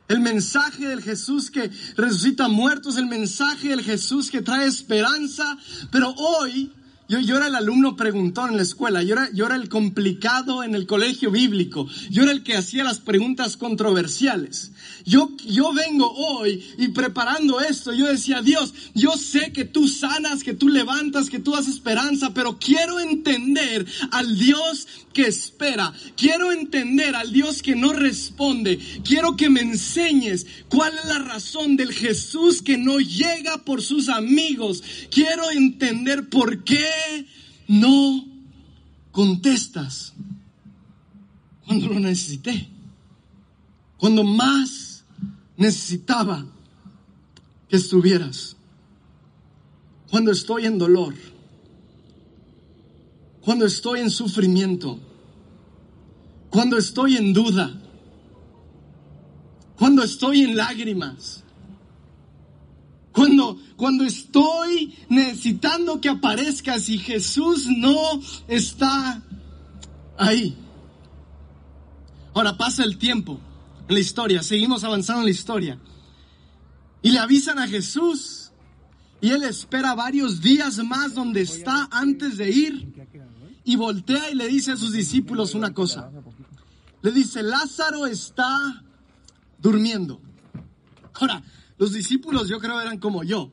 el 0.09 0.21
mensaje 0.21 0.89
del 0.89 1.03
Jesús 1.03 1.51
que 1.51 1.71
resucita 1.97 2.49
muertos, 2.49 2.99
el 2.99 3.07
mensaje 3.07 3.69
del 3.69 3.83
Jesús 3.83 4.31
que 4.31 4.43
trae 4.43 4.67
esperanza, 4.67 5.57
pero 5.91 6.11
hoy 6.11 6.73
yo, 7.09 7.21
yo, 7.21 7.39
era 7.39 7.47
el 7.47 7.55
alumno 7.55 7.97
preguntón 7.97 8.51
en 8.51 8.57
la 8.59 8.63
escuela, 8.63 9.03
yo 9.03 9.15
era, 9.15 9.31
yo 9.33 9.47
era 9.47 9.57
el 9.57 9.71
complicado 9.71 10.63
en 10.63 10.75
el 10.75 10.87
colegio 10.87 11.31
bíblico, 11.31 11.89
yo 12.11 12.23
era 12.23 12.33
el 12.33 12.43
que 12.43 12.55
hacía 12.55 12.85
las 12.85 12.99
preguntas 12.99 13.57
controversiales. 13.57 14.73
Yo, 15.07 15.31
yo 15.47 15.73
vengo 15.73 16.13
hoy 16.13 16.63
y 16.77 16.89
preparando 16.89 17.61
esto, 17.61 17.95
yo 17.95 18.07
decía, 18.07 18.43
Dios, 18.43 18.75
yo 18.95 19.13
sé 19.13 19.53
que 19.53 19.65
tú 19.65 19.89
sanas, 19.89 20.45
que 20.45 20.53
tú 20.53 20.69
levantas, 20.69 21.31
que 21.31 21.39
tú 21.39 21.53
das 21.53 21.67
esperanza, 21.67 22.35
pero 22.35 22.59
quiero 22.59 23.01
entender 23.01 23.87
al 24.11 24.39
Dios 24.39 24.87
que 25.15 25.23
espera, 25.23 25.95
quiero 26.15 26.53
entender 26.53 27.17
al 27.17 27.33
Dios 27.33 27.63
que 27.63 27.75
no 27.75 27.95
responde, 27.95 28.79
quiero 29.03 29.35
que 29.35 29.49
me 29.49 29.63
enseñes 29.63 30.47
cuál 30.69 30.93
es 30.99 31.07
la 31.07 31.21
razón 31.21 31.77
del 31.77 31.93
Jesús 31.93 32.61
que 32.61 32.77
no 32.77 32.99
llega 32.99 33.65
por 33.65 33.81
sus 33.81 34.11
amigos, 34.11 34.83
quiero 35.11 35.51
entender 35.51 36.29
por 36.29 36.65
qué 36.65 36.85
no 37.67 38.25
contestas 39.13 40.15
cuando 41.67 41.89
lo 41.89 42.01
necesité? 42.01 42.69
Cuando 43.99 44.25
más 44.25 45.05
necesitaba 45.57 46.47
que 47.69 47.77
estuvieras. 47.77 48.57
Cuando 50.11 50.31
estoy 50.31 50.65
en 50.65 50.79
dolor. 50.79 51.15
Cuando 53.43 53.67
estoy 53.67 54.01
en 54.01 54.11
sufrimiento. 54.11 54.99
Cuando 56.49 56.79
estoy 56.79 57.17
en 57.17 57.33
duda. 57.33 57.79
Cuando 59.77 60.03
estoy 60.03 60.43
en 60.43 60.57
lágrimas. 60.57 61.45
Cuando, 63.19 63.59
cuando 63.75 64.05
estoy 64.05 64.95
necesitando 65.09 66.01
que 66.01 66.09
aparezcas 66.09 66.89
y 66.89 66.99
Jesús 66.99 67.67
no 67.67 68.21
está 68.47 69.21
ahí. 70.17 70.57
Ahora 72.33 72.57
pasa 72.57 72.85
el 72.85 72.97
tiempo 72.97 73.41
en 73.89 73.95
la 73.97 73.99
historia, 73.99 74.41
seguimos 74.45 74.85
avanzando 74.85 75.23
en 75.23 75.25
la 75.25 75.33
historia. 75.33 75.81
Y 77.03 77.11
le 77.11 77.19
avisan 77.19 77.59
a 77.59 77.67
Jesús 77.67 78.53
y 79.21 79.31
él 79.31 79.43
espera 79.43 79.97
varios 79.97 80.41
días 80.41 80.79
más 80.85 81.15
donde 81.15 81.41
está 81.41 81.89
antes 81.91 82.37
de 82.37 82.51
ir 82.53 83.09
y 83.65 83.75
voltea 83.75 84.31
y 84.31 84.37
le 84.37 84.47
dice 84.47 84.71
a 84.71 84.77
sus 84.77 84.93
discípulos 84.93 85.57
una 85.57 85.75
cosa. 85.75 86.13
Le 87.03 87.11
dice, 87.11 87.43
Lázaro 87.43 88.07
está 88.07 88.85
durmiendo. 89.59 90.21
Ahora, 91.15 91.43
los 91.79 91.93
discípulos 91.93 92.49
yo 92.49 92.59
creo 92.59 92.81
eran 92.81 92.99
como 92.99 93.23
yo. 93.23 93.53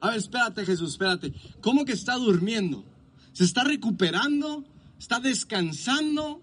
A 0.00 0.10
ver, 0.10 0.18
espérate 0.18 0.64
Jesús, 0.64 0.92
espérate. 0.92 1.32
¿Cómo 1.60 1.84
que 1.84 1.92
está 1.92 2.16
durmiendo? 2.16 2.84
¿Se 3.32 3.44
está 3.44 3.64
recuperando? 3.64 4.64
¿Está 4.98 5.20
descansando? 5.20 6.42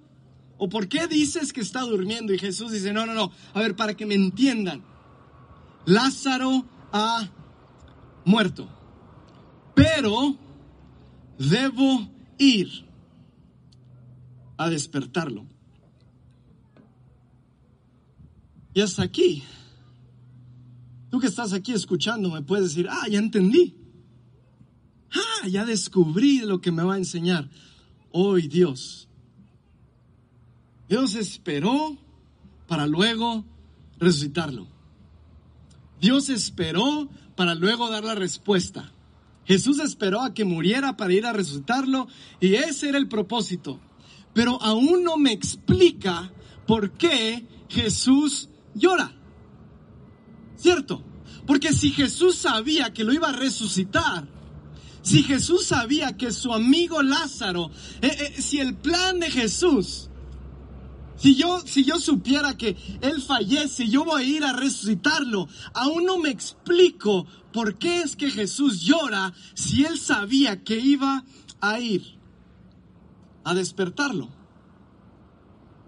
¿O 0.57 0.69
por 0.69 0.87
qué 0.87 1.07
dices 1.07 1.53
que 1.53 1.61
está 1.61 1.81
durmiendo? 1.81 2.33
Y 2.33 2.39
Jesús 2.39 2.71
dice, 2.71 2.93
no, 2.93 3.05
no, 3.05 3.13
no. 3.13 3.31
A 3.53 3.59
ver, 3.59 3.75
para 3.75 3.95
que 3.95 4.05
me 4.05 4.15
entiendan. 4.15 4.83
Lázaro 5.85 6.65
ha 6.91 7.29
muerto. 8.25 8.69
Pero 9.75 10.37
debo 11.37 12.09
ir 12.37 12.87
a 14.57 14.69
despertarlo. 14.69 15.45
Y 18.73 18.81
hasta 18.81 19.03
aquí 19.03 19.43
Tú 21.17 21.21
que 21.21 21.27
estás 21.29 21.51
aquí 21.51 21.73
escuchando 21.73 22.29
me 22.29 22.43
puedes 22.43 22.69
decir, 22.69 22.87
ah, 22.91 23.07
ya 23.09 23.17
entendí. 23.17 23.73
Ah, 25.11 25.47
ya 25.47 25.65
descubrí 25.65 26.41
lo 26.41 26.61
que 26.61 26.71
me 26.71 26.83
va 26.83 26.93
a 26.93 26.97
enseñar 26.97 27.49
hoy 28.11 28.47
Dios. 28.47 29.07
Dios 30.87 31.15
esperó 31.15 31.97
para 32.67 32.85
luego 32.85 33.43
resucitarlo. 33.97 34.67
Dios 35.99 36.29
esperó 36.29 37.09
para 37.35 37.55
luego 37.55 37.89
dar 37.89 38.03
la 38.03 38.13
respuesta. 38.13 38.91
Jesús 39.45 39.79
esperó 39.79 40.21
a 40.21 40.35
que 40.35 40.45
muriera 40.45 40.97
para 40.97 41.13
ir 41.13 41.25
a 41.25 41.33
resucitarlo 41.33 42.07
y 42.39 42.53
ese 42.53 42.89
era 42.89 42.99
el 42.99 43.07
propósito. 43.07 43.79
Pero 44.35 44.61
aún 44.61 45.03
no 45.03 45.17
me 45.17 45.31
explica 45.31 46.31
por 46.67 46.91
qué 46.91 47.43
Jesús 47.69 48.49
llora. 48.75 49.16
¿Cierto? 50.57 51.03
Porque 51.45 51.71
si 51.71 51.91
Jesús 51.91 52.35
sabía 52.35 52.91
que 52.93 53.03
lo 53.03 53.13
iba 53.13 53.29
a 53.29 53.33
resucitar, 53.33 54.27
si 55.01 55.23
Jesús 55.23 55.65
sabía 55.65 56.17
que 56.17 56.31
su 56.31 56.53
amigo 56.53 57.01
Lázaro, 57.01 57.71
eh, 58.01 58.33
eh, 58.37 58.41
si 58.41 58.59
el 58.59 58.75
plan 58.75 59.19
de 59.19 59.31
Jesús, 59.31 60.09
si 61.15 61.35
yo, 61.35 61.61
si 61.61 61.85
yo 61.85 61.99
supiera 61.99 62.57
que 62.57 62.75
él 63.01 63.21
fallece, 63.21 63.87
yo 63.87 64.03
voy 64.03 64.21
a 64.21 64.25
ir 64.25 64.43
a 64.43 64.53
resucitarlo, 64.53 65.47
aún 65.73 66.05
no 66.05 66.17
me 66.17 66.29
explico 66.29 67.25
por 67.53 67.77
qué 67.77 68.01
es 68.01 68.15
que 68.15 68.29
Jesús 68.29 68.81
llora 68.81 69.33
si 69.53 69.85
él 69.85 69.97
sabía 69.97 70.63
que 70.63 70.77
iba 70.77 71.23
a 71.61 71.79
ir 71.79 72.17
a 73.45 73.53
despertarlo. 73.53 74.29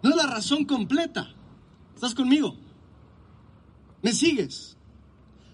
No 0.02 0.12
es 0.12 0.16
la 0.16 0.28
razón 0.28 0.64
completa. 0.64 1.30
¿Estás 1.94 2.16
conmigo? 2.16 2.56
¿Me 4.02 4.14
sigues? 4.14 4.78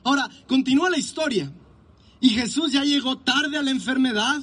Ahora, 0.03 0.29
continúa 0.47 0.89
la 0.89 0.97
historia. 0.97 1.51
Y 2.19 2.29
Jesús 2.29 2.71
ya 2.71 2.83
llegó 2.83 3.17
tarde 3.17 3.57
a 3.57 3.63
la 3.63 3.71
enfermedad. 3.71 4.41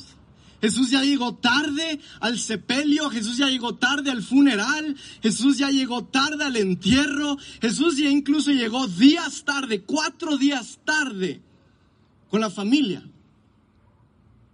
Jesús 0.60 0.90
ya 0.90 1.02
llegó 1.02 1.34
tarde 1.34 1.98
al 2.20 2.38
sepelio, 2.38 3.10
Jesús 3.10 3.36
ya 3.36 3.48
llegó 3.48 3.74
tarde 3.74 4.12
al 4.12 4.22
funeral, 4.22 4.96
Jesús 5.20 5.58
ya 5.58 5.70
llegó 5.70 6.04
tarde 6.04 6.44
al 6.44 6.56
entierro, 6.56 7.36
Jesús 7.60 7.96
ya 7.96 8.08
incluso 8.08 8.52
llegó 8.52 8.86
días 8.86 9.42
tarde, 9.44 9.82
cuatro 9.82 10.36
días 10.38 10.78
tarde 10.84 11.42
con 12.30 12.40
la 12.40 12.48
familia. 12.48 13.02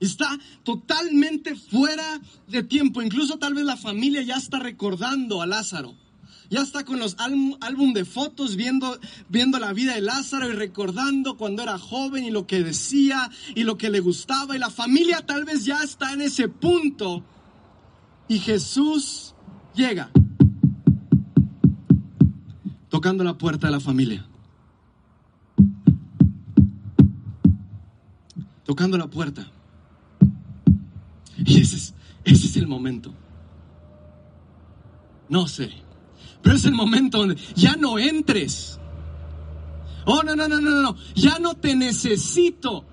Está 0.00 0.38
totalmente 0.62 1.54
fuera 1.56 2.20
de 2.46 2.62
tiempo, 2.62 3.02
incluso 3.02 3.38
tal 3.38 3.52
vez 3.52 3.64
la 3.64 3.76
familia 3.76 4.22
ya 4.22 4.36
está 4.36 4.58
recordando 4.58 5.42
a 5.42 5.46
Lázaro. 5.46 5.94
Ya 6.50 6.62
está 6.62 6.84
con 6.84 6.98
los 6.98 7.14
álbum 7.18 7.92
de 7.92 8.06
fotos 8.06 8.56
viendo, 8.56 8.98
viendo 9.28 9.58
la 9.58 9.74
vida 9.74 9.94
de 9.94 10.00
Lázaro 10.00 10.48
y 10.48 10.52
recordando 10.52 11.36
cuando 11.36 11.62
era 11.62 11.78
joven 11.78 12.24
y 12.24 12.30
lo 12.30 12.46
que 12.46 12.62
decía 12.62 13.30
y 13.54 13.64
lo 13.64 13.76
que 13.76 13.90
le 13.90 14.00
gustaba. 14.00 14.56
Y 14.56 14.58
la 14.58 14.70
familia 14.70 15.24
tal 15.26 15.44
vez 15.44 15.66
ya 15.66 15.82
está 15.82 16.14
en 16.14 16.22
ese 16.22 16.48
punto. 16.48 17.22
Y 18.28 18.38
Jesús 18.38 19.34
llega 19.74 20.10
tocando 22.88 23.24
la 23.24 23.36
puerta 23.36 23.66
de 23.66 23.72
la 23.72 23.80
familia. 23.80 24.26
Tocando 28.64 28.96
la 28.96 29.08
puerta. 29.08 29.46
Y 31.36 31.60
ese 31.60 31.76
es, 31.76 31.94
ese 32.24 32.46
es 32.46 32.56
el 32.56 32.66
momento. 32.66 33.12
No 35.28 35.46
sé. 35.46 35.87
Pero 36.42 36.56
es 36.56 36.64
el 36.64 36.72
momento 36.72 37.18
donde 37.18 37.36
ya 37.54 37.76
no 37.76 37.98
entres. 37.98 38.78
Oh, 40.04 40.22
no, 40.22 40.34
no, 40.34 40.48
no, 40.48 40.60
no, 40.60 40.70
no, 40.70 40.96
ya 41.14 41.38
no 41.38 41.54
te 41.54 41.74
necesito. 41.74 42.86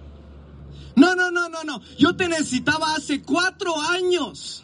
No, 0.96 1.16
no, 1.16 1.32
no, 1.32 1.50
no, 1.50 1.64
no. 1.64 1.82
Yo 1.98 2.16
te 2.16 2.28
necesitaba 2.28 2.96
hace 2.96 3.22
cuatro 3.22 3.80
años. 3.80 4.64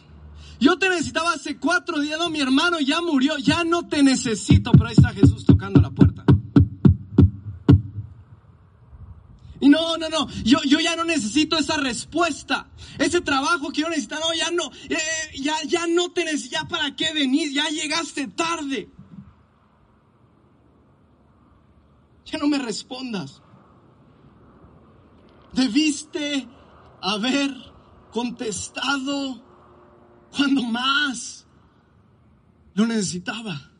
Yo 0.60 0.78
te 0.78 0.88
necesitaba 0.88 1.32
hace 1.32 1.58
cuatro 1.58 2.00
días. 2.00 2.18
No, 2.18 2.30
mi 2.30 2.40
hermano 2.40 2.78
ya 2.80 3.00
murió. 3.00 3.36
Ya 3.38 3.64
no 3.64 3.88
te 3.88 4.02
necesito. 4.02 4.72
Pero 4.72 4.86
ahí 4.86 4.94
está 4.96 5.10
Jesús 5.10 5.44
tocando 5.44 5.80
la 5.80 5.90
puerta. 5.90 6.24
No, 9.82 9.96
no, 9.98 10.08
no, 10.08 10.28
yo, 10.44 10.58
yo 10.64 10.80
ya 10.80 10.96
no 10.96 11.04
necesito 11.04 11.58
esa 11.58 11.76
respuesta. 11.76 12.70
Ese 12.98 13.20
trabajo 13.20 13.70
que 13.70 13.82
yo 13.82 13.88
necesitaba, 13.88 14.22
no, 14.22 14.34
ya 14.34 14.50
no, 14.50 14.72
eh, 14.88 14.96
eh, 14.96 15.40
ya, 15.40 15.54
ya 15.66 15.86
no 15.86 16.12
tenés, 16.12 16.50
ya 16.50 16.64
para 16.64 16.94
qué 16.94 17.12
venir, 17.12 17.52
ya 17.52 17.68
llegaste 17.68 18.28
tarde. 18.28 18.90
Ya 22.24 22.38
no 22.38 22.48
me 22.48 22.58
respondas. 22.58 23.42
Debiste 25.52 26.48
haber 27.02 27.54
contestado 28.10 29.42
cuando 30.34 30.62
más 30.62 31.46
lo 32.74 32.86
necesitaba. 32.86 33.70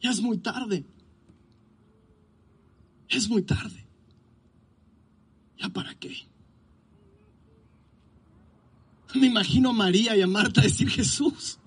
Ya 0.00 0.10
es 0.10 0.20
muy 0.20 0.38
tarde. 0.38 0.84
Es 3.08 3.28
muy 3.28 3.42
tarde. 3.42 3.81
¿Ya 5.62 5.68
para 5.68 5.94
qué? 5.94 6.16
Me 9.14 9.28
imagino 9.28 9.70
a 9.70 9.72
María 9.72 10.16
y 10.16 10.22
a 10.22 10.26
Marta 10.26 10.60
decir, 10.60 10.90
Jesús, 10.90 11.58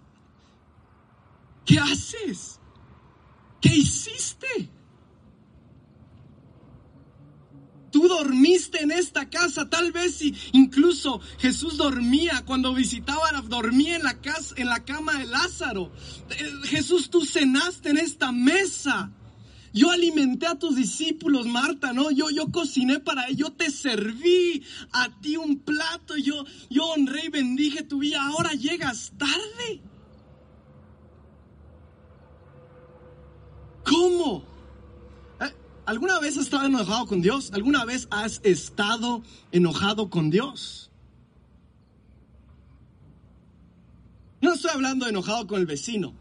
¿qué 1.65 1.79
haces? 1.79 2.59
¿Qué 3.61 3.69
hiciste? 3.69 4.69
Tú 7.89 8.09
dormiste 8.09 8.83
en 8.83 8.91
esta 8.91 9.29
casa, 9.29 9.69
tal 9.69 9.93
vez 9.93 10.15
si 10.17 10.35
incluso 10.51 11.21
Jesús 11.39 11.77
dormía 11.77 12.43
cuando 12.45 12.73
visitaba, 12.73 13.31
dormía 13.47 13.95
en 13.95 14.03
la 14.03 14.19
casa, 14.19 14.55
en 14.57 14.67
la 14.67 14.83
cama 14.83 15.13
de 15.13 15.27
Lázaro. 15.27 15.93
Eh, 16.31 16.51
Jesús, 16.65 17.09
tú 17.09 17.23
cenaste 17.23 17.91
en 17.91 17.97
esta 17.97 18.33
mesa. 18.33 19.13
Yo 19.75 19.91
alimenté 19.91 20.47
a 20.47 20.57
tus 20.57 20.77
discípulos, 20.77 21.45
Marta, 21.47 21.91
¿no? 21.91 22.09
Yo, 22.09 22.29
yo 22.29 22.49
cociné 22.49 23.01
para 23.01 23.27
ellos, 23.27 23.49
yo 23.49 23.51
te 23.51 23.69
serví 23.69 24.63
a 24.93 25.09
ti 25.19 25.35
un 25.35 25.59
plato, 25.59 26.15
yo, 26.15 26.45
yo 26.69 26.85
honré 26.85 27.25
y 27.25 27.29
bendije 27.29 27.83
tu 27.83 27.99
vida. 27.99 28.25
Ahora 28.25 28.51
llegas 28.53 29.11
tarde. 29.17 29.81
¿Cómo? 33.83 34.45
Eh, 35.41 35.53
¿Alguna 35.85 36.21
vez 36.21 36.37
has 36.37 36.45
estado 36.45 36.67
enojado 36.67 37.05
con 37.05 37.21
Dios? 37.21 37.51
¿Alguna 37.51 37.83
vez 37.83 38.07
has 38.11 38.39
estado 38.45 39.23
enojado 39.51 40.09
con 40.09 40.29
Dios? 40.29 40.89
No 44.39 44.53
estoy 44.53 44.71
hablando 44.71 45.05
enojado 45.05 45.45
con 45.47 45.59
el 45.59 45.65
vecino. 45.65 46.13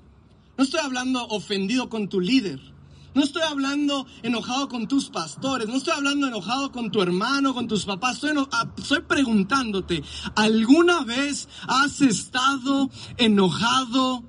No 0.59 0.65
estoy 0.65 0.81
hablando 0.81 1.25
ofendido 1.29 1.89
con 1.89 2.09
tu 2.09 2.19
líder. 2.19 2.74
No 3.15 3.23
estoy 3.23 3.43
hablando 3.43 4.07
enojado 4.23 4.69
con 4.69 4.89
tus 4.89 5.09
pastores, 5.09 5.69
no 5.69 5.77
estoy 5.77 5.95
hablando 5.95 6.27
enojado 6.27 6.73
con 6.73 6.91
tu 6.91 7.01
hermano, 7.01 7.55
con 7.55 7.69
tus 7.69 7.85
papás, 7.85 8.15
estoy, 8.15 8.33
ah, 8.51 8.69
estoy 8.77 9.03
preguntándote, 9.03 10.03
¿alguna 10.35 11.05
vez 11.05 11.49
has 11.69 12.01
estado 12.01 12.91
enojado 13.17 14.25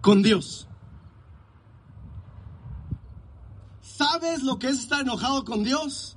con 0.00 0.22
Dios? 0.22 0.66
¿Sabes 3.80 4.42
lo 4.42 4.58
que 4.58 4.68
es 4.68 4.78
estar 4.78 5.02
enojado 5.02 5.44
con 5.44 5.62
Dios? 5.62 6.16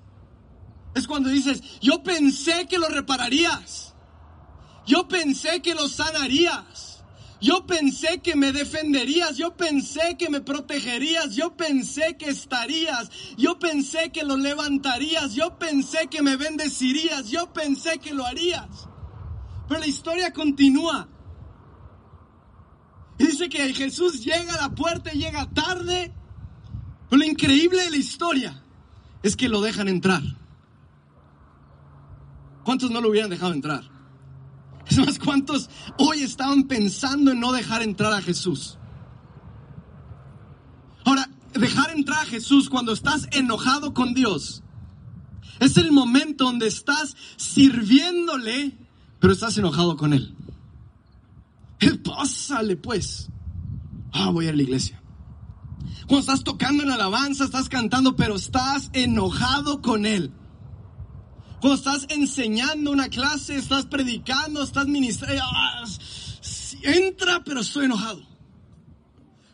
Es 0.95 1.07
cuando 1.07 1.29
dices, 1.29 1.61
yo 1.81 2.01
pensé 2.01 2.67
que 2.67 2.79
lo 2.79 2.87
repararías. 2.87 3.93
Yo 4.85 5.07
pensé 5.07 5.61
que 5.61 5.75
lo 5.75 5.87
sanarías. 5.87 6.92
Yo 7.43 7.65
pensé 7.65 8.21
que 8.21 8.37
me 8.37 8.53
defenderías, 8.53 9.35
yo 9.35 9.57
pensé 9.57 10.15
que 10.17 10.29
me 10.29 10.39
protegerías, 10.39 11.35
yo 11.35 11.57
pensé 11.57 12.15
que 12.17 12.29
estarías, 12.29 13.09
yo 13.35 13.59
pensé 13.59 14.13
que 14.13 14.23
lo 14.23 14.37
levantarías, 14.37 15.33
yo 15.33 15.59
pensé 15.59 16.07
que 16.07 16.21
me 16.21 16.37
bendecirías, 16.37 17.29
yo 17.29 17.51
pensé 17.51 17.99
que 17.99 18.13
lo 18.13 18.25
harías. 18.25 18.87
Pero 19.67 19.81
la 19.81 19.87
historia 19.87 20.31
continúa. 20.31 21.09
dice 23.17 23.49
que 23.49 23.73
Jesús 23.73 24.23
llega 24.23 24.53
a 24.53 24.61
la 24.61 24.73
puerta 24.73 25.13
y 25.13 25.17
llega 25.19 25.49
tarde. 25.49 26.13
Pero 27.09 27.19
lo 27.19 27.25
increíble 27.25 27.83
de 27.83 27.91
la 27.91 27.97
historia 27.97 28.63
es 29.21 29.35
que 29.35 29.49
lo 29.49 29.59
dejan 29.59 29.89
entrar. 29.89 30.23
¿Cuántos 32.63 32.89
no 32.89 33.01
lo 33.01 33.09
hubieran 33.09 33.29
dejado 33.29 33.51
entrar? 33.51 33.92
Es 34.87 34.97
más, 34.97 35.19
¿cuántos 35.19 35.69
hoy 35.97 36.21
estaban 36.21 36.63
pensando 36.63 37.31
en 37.31 37.39
no 37.39 37.51
dejar 37.51 37.81
entrar 37.81 38.13
a 38.13 38.21
Jesús? 38.21 38.77
Ahora, 41.05 41.29
dejar 41.53 41.91
entrar 41.91 42.19
a 42.19 42.25
Jesús 42.25 42.69
cuando 42.69 42.93
estás 42.93 43.27
enojado 43.31 43.93
con 43.93 44.13
Dios 44.13 44.63
es 45.59 45.77
el 45.77 45.91
momento 45.91 46.45
donde 46.45 46.67
estás 46.67 47.15
sirviéndole, 47.37 48.77
pero 49.19 49.33
estás 49.33 49.57
enojado 49.57 49.95
con 49.97 50.13
Él. 50.13 50.35
Pásale 52.03 52.77
pues. 52.77 53.29
Ah, 54.11 54.29
voy 54.29 54.47
a 54.47 54.53
la 54.53 54.61
iglesia. 54.61 55.01
Cuando 56.07 56.19
estás 56.19 56.43
tocando 56.43 56.83
en 56.83 56.91
alabanza, 56.91 57.45
estás 57.45 57.69
cantando, 57.69 58.15
pero 58.15 58.35
estás 58.35 58.89
enojado 58.93 59.81
con 59.81 60.05
Él. 60.05 60.31
Cuando 61.63 61.77
estás 61.77 62.07
enseñando 62.09 62.91
una 62.91 63.07
clase, 63.07 63.55
estás 63.55 63.85
predicando, 63.85 64.61
estás 64.61 64.85
ministrando, 64.85 65.41
ah, 65.45 65.85
entra, 66.81 67.41
pero 67.45 67.61
estoy 67.61 67.85
enojado. 67.85 68.21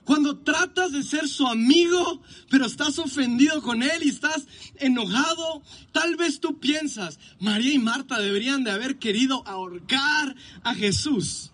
Cuando 0.06 0.39
tratas 0.39 0.91
de 0.91 1.04
ser 1.04 1.28
su 1.28 1.45
amigo, 1.45 2.24
pero 2.50 2.65
estás 2.65 2.98
ofendido 2.98 3.62
con 3.62 3.84
él 3.84 4.02
y 4.02 4.10
estás 4.10 4.48
enojado, 4.78 5.62
tal 5.91 6.15
vez 6.15 6.39
tú 6.39 6.60
piensas, 6.60 7.19
María 7.39 7.76
y 7.76 7.78
Marta 7.78 8.19
deberían 8.19 8.63
de 8.63 8.72
haber 8.72 8.98
querido 8.98 9.48
ahorcar 9.48 10.36
a 10.63 10.74
Jesús. 10.74 11.52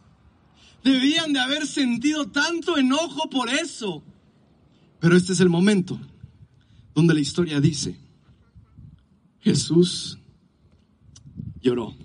Deberían 0.85 1.33
de 1.33 1.41
haber 1.41 1.67
sentido 1.67 2.31
tanto 2.31 2.77
enojo 2.77 3.29
por 3.29 3.49
eso. 3.49 4.05
Pero 5.01 5.17
este 5.17 5.33
es 5.33 5.41
el 5.41 5.49
momento 5.49 5.99
donde 6.93 7.13
la 7.13 7.19
historia 7.19 7.59
dice, 7.59 7.99
Jesús 9.41 10.17
lloró. 11.65 11.95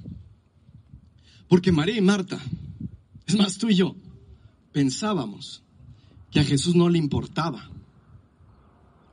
Porque 1.49 1.71
María 1.71 1.99
y 1.99 2.01
Marta, 2.01 2.41
es 3.27 3.37
más 3.37 3.59
tú 3.59 3.69
y 3.69 3.75
yo, 3.75 3.95
pensábamos 4.73 5.63
que 6.31 6.41
a 6.41 6.45
Jesús 6.45 6.75
no 6.75 6.89
le 6.89 6.99
importaba. 6.99 7.69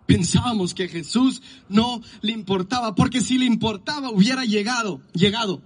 Pensábamos 0.06 0.74
que 0.74 0.86
a 0.86 0.88
Jesús 0.88 1.42
no 1.68 2.02
le 2.22 2.32
importaba, 2.32 2.96
porque 2.96 3.20
si 3.20 3.38
le 3.38 3.46
importaba 3.46 4.10
hubiera 4.10 4.46
llegado, 4.46 5.02
llegado. 5.14 5.62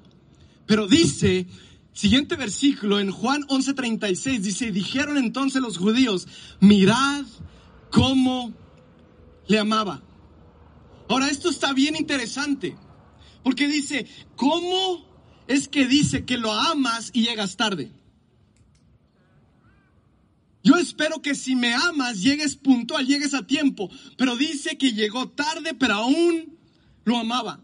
Pero 0.65 0.88
dice, 0.88 1.46
siguiente 1.94 2.36
versículo 2.36 3.00
en 3.00 3.12
Juan 3.12 3.44
11:36 3.44 4.39
dice, 4.39 4.72
dijeron 4.72 5.17
entonces 5.17 5.62
los 5.62 5.78
judíos, 5.78 6.28
mirad 6.60 7.26
cómo 7.91 8.52
le 9.48 9.60
amaba. 9.60 10.02
Ahora 11.08 11.30
esto 11.30 11.50
está 11.50 11.74
bien 11.74 11.96
interesante, 11.96 12.76
porque 13.44 13.68
dice, 13.68 14.08
¿cómo 14.36 15.06
es 15.48 15.68
que 15.68 15.88
dice 15.88 16.26
que 16.26 16.38
lo 16.38 16.52
amas 16.52 17.12
y 17.14 17.24
llegas 17.24 17.58
tarde? 17.58 17.92
Yo 20.64 20.76
espero 20.76 21.22
que 21.22 21.34
si 21.34 21.56
me 21.56 21.74
amas 21.74 22.22
llegues 22.22 22.56
puntual, 22.56 23.08
llegues 23.08 23.34
a 23.34 23.48
tiempo. 23.48 23.90
Pero 24.18 24.36
dice 24.36 24.78
que 24.78 24.94
llegó 24.94 25.30
tarde, 25.30 25.74
pero 25.74 25.96
aún 25.96 26.58
lo 27.04 27.18
amaba. 27.18 27.60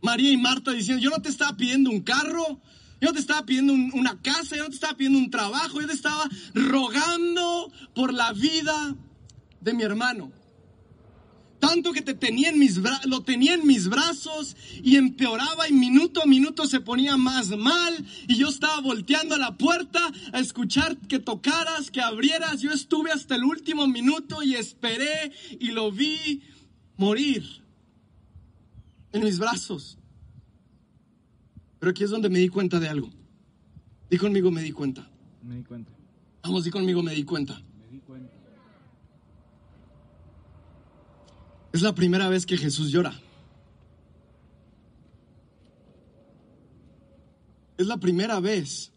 María 0.00 0.30
y 0.30 0.36
Marta 0.36 0.72
diciendo, 0.72 1.02
yo 1.02 1.10
no 1.10 1.20
te 1.20 1.28
estaba 1.28 1.56
pidiendo 1.56 1.90
un 1.90 2.00
carro, 2.00 2.60
yo 3.00 3.08
no 3.08 3.12
te 3.12 3.20
estaba 3.20 3.44
pidiendo 3.44 3.72
una 3.72 4.20
casa, 4.22 4.56
yo 4.56 4.62
no 4.62 4.68
te 4.68 4.76
estaba 4.76 4.96
pidiendo 4.96 5.18
un 5.18 5.30
trabajo, 5.30 5.80
yo 5.80 5.86
te 5.86 5.92
estaba 5.92 6.28
rogando 6.54 7.70
por 7.94 8.14
la 8.14 8.32
vida 8.32 8.96
de 9.60 9.74
mi 9.74 9.82
hermano. 9.82 10.32
Tanto 11.58 11.92
que 11.92 12.02
te 12.02 12.14
tenía 12.14 12.50
en 12.50 12.58
mis 12.58 12.80
lo 13.06 13.22
tenía 13.22 13.54
en 13.54 13.66
mis 13.66 13.88
brazos 13.88 14.56
y 14.82 14.96
empeoraba 14.96 15.68
y 15.68 15.72
minuto 15.72 16.22
a 16.22 16.26
minuto 16.26 16.66
se 16.66 16.80
ponía 16.80 17.16
más 17.16 17.48
mal 17.48 18.06
y 18.28 18.36
yo 18.36 18.48
estaba 18.48 18.80
volteando 18.80 19.34
a 19.34 19.38
la 19.38 19.56
puerta 19.56 20.00
a 20.32 20.38
escuchar 20.38 20.96
que 21.08 21.18
tocaras, 21.18 21.90
que 21.90 22.00
abrieras. 22.00 22.60
Yo 22.60 22.70
estuve 22.70 23.10
hasta 23.10 23.34
el 23.34 23.44
último 23.44 23.88
minuto 23.88 24.42
y 24.42 24.54
esperé 24.54 25.32
y 25.58 25.72
lo 25.72 25.90
vi 25.90 26.42
morir 26.96 27.44
en 29.12 29.24
mis 29.24 29.38
brazos. 29.38 29.98
Pero 31.80 31.90
aquí 31.90 32.04
es 32.04 32.10
donde 32.10 32.28
me 32.28 32.38
di 32.38 32.48
cuenta 32.48 32.78
de 32.78 32.88
algo. 32.88 33.10
Di 34.10 34.16
conmigo, 34.16 34.50
me 34.50 34.62
di 34.62 34.72
cuenta. 34.72 35.08
Me 35.42 35.56
di 35.56 35.64
cuenta. 35.64 35.92
Vamos, 36.42 36.64
di 36.64 36.70
conmigo, 36.70 37.02
me 37.02 37.14
di 37.14 37.24
cuenta. 37.24 37.60
Es 41.78 41.82
la 41.82 41.94
primera 41.94 42.28
vez 42.28 42.44
que 42.44 42.56
Jesús 42.56 42.90
llora. 42.90 43.14
Es 47.76 47.86
la 47.86 47.98
primera 47.98 48.40
vez 48.40 48.90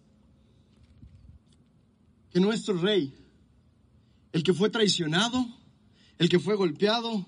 que 2.31 2.39
nuestro 2.39 2.73
rey, 2.73 3.13
el 4.31 4.41
que 4.41 4.55
fue 4.55 4.71
traicionado, 4.71 5.45
el 6.17 6.27
que 6.27 6.39
fue 6.39 6.55
golpeado, 6.55 7.27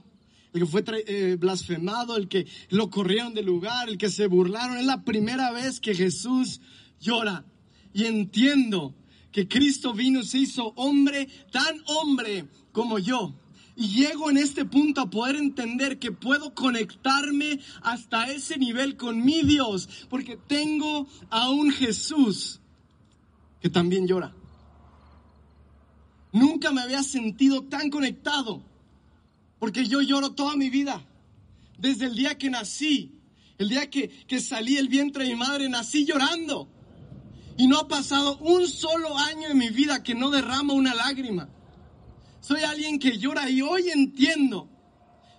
el 0.53 0.61
que 0.61 0.65
fue 0.65 0.83
eh, 0.87 1.37
blasfemado, 1.39 2.17
el 2.17 2.27
que 2.29 2.47
lo 2.69 2.89
corrieron 2.89 3.35
del 3.35 3.45
lugar, 3.45 3.89
el 3.89 3.99
que 3.99 4.09
se 4.09 4.25
burlaron, 4.25 4.77
es 4.77 4.87
la 4.87 5.05
primera 5.05 5.51
vez 5.51 5.79
que 5.79 5.93
Jesús 5.93 6.61
llora. 6.99 7.45
Y 7.93 8.05
entiendo 8.05 8.95
que 9.31 9.47
Cristo 9.47 9.93
vino 9.93 10.21
y 10.21 10.25
se 10.25 10.39
hizo 10.39 10.73
hombre, 10.77 11.27
tan 11.51 11.79
hombre 11.85 12.47
como 12.71 12.97
yo 12.97 13.35
y 13.75 13.87
llego 13.87 14.29
en 14.29 14.37
este 14.37 14.65
punto 14.65 15.01
a 15.01 15.09
poder 15.09 15.35
entender 15.35 15.99
que 15.99 16.11
puedo 16.11 16.53
conectarme 16.53 17.59
hasta 17.81 18.25
ese 18.31 18.57
nivel 18.57 18.97
con 18.97 19.23
mi 19.23 19.41
Dios, 19.41 19.89
porque 20.09 20.37
tengo 20.37 21.07
a 21.29 21.49
un 21.49 21.71
Jesús 21.71 22.59
que 23.61 23.69
también 23.69 24.07
llora. 24.07 24.35
Nunca 26.31 26.71
me 26.71 26.81
había 26.81 27.03
sentido 27.03 27.63
tan 27.63 27.89
conectado, 27.89 28.63
porque 29.59 29.85
yo 29.85 30.01
lloro 30.01 30.31
toda 30.31 30.55
mi 30.55 30.69
vida. 30.69 31.03
Desde 31.77 32.05
el 32.05 32.15
día 32.15 32.37
que 32.37 32.49
nací, 32.49 33.11
el 33.57 33.69
día 33.69 33.89
que, 33.89 34.11
salí 34.39 34.75
del 34.75 34.87
vientre 34.87 35.23
de 35.23 35.31
mi 35.31 35.35
madre, 35.39 35.69
nací 35.69 36.05
llorando. 36.05 36.67
Y 37.55 37.67
no 37.67 37.77
ha 37.77 37.87
pasado 37.87 38.37
un 38.39 38.67
solo 38.67 39.17
año 39.17 39.49
en 39.49 39.57
mi 39.57 39.69
vida 39.69 40.03
que 40.03 40.15
no 40.15 40.31
derramo 40.31 40.73
una 40.73 40.95
lágrima. 40.95 41.49
Soy 42.43 42.61
alguien 42.63 42.99
que 42.99 43.17
llora 43.17 43.49
y 43.49 43.61
hoy 43.61 43.89
entiendo. 43.89 44.67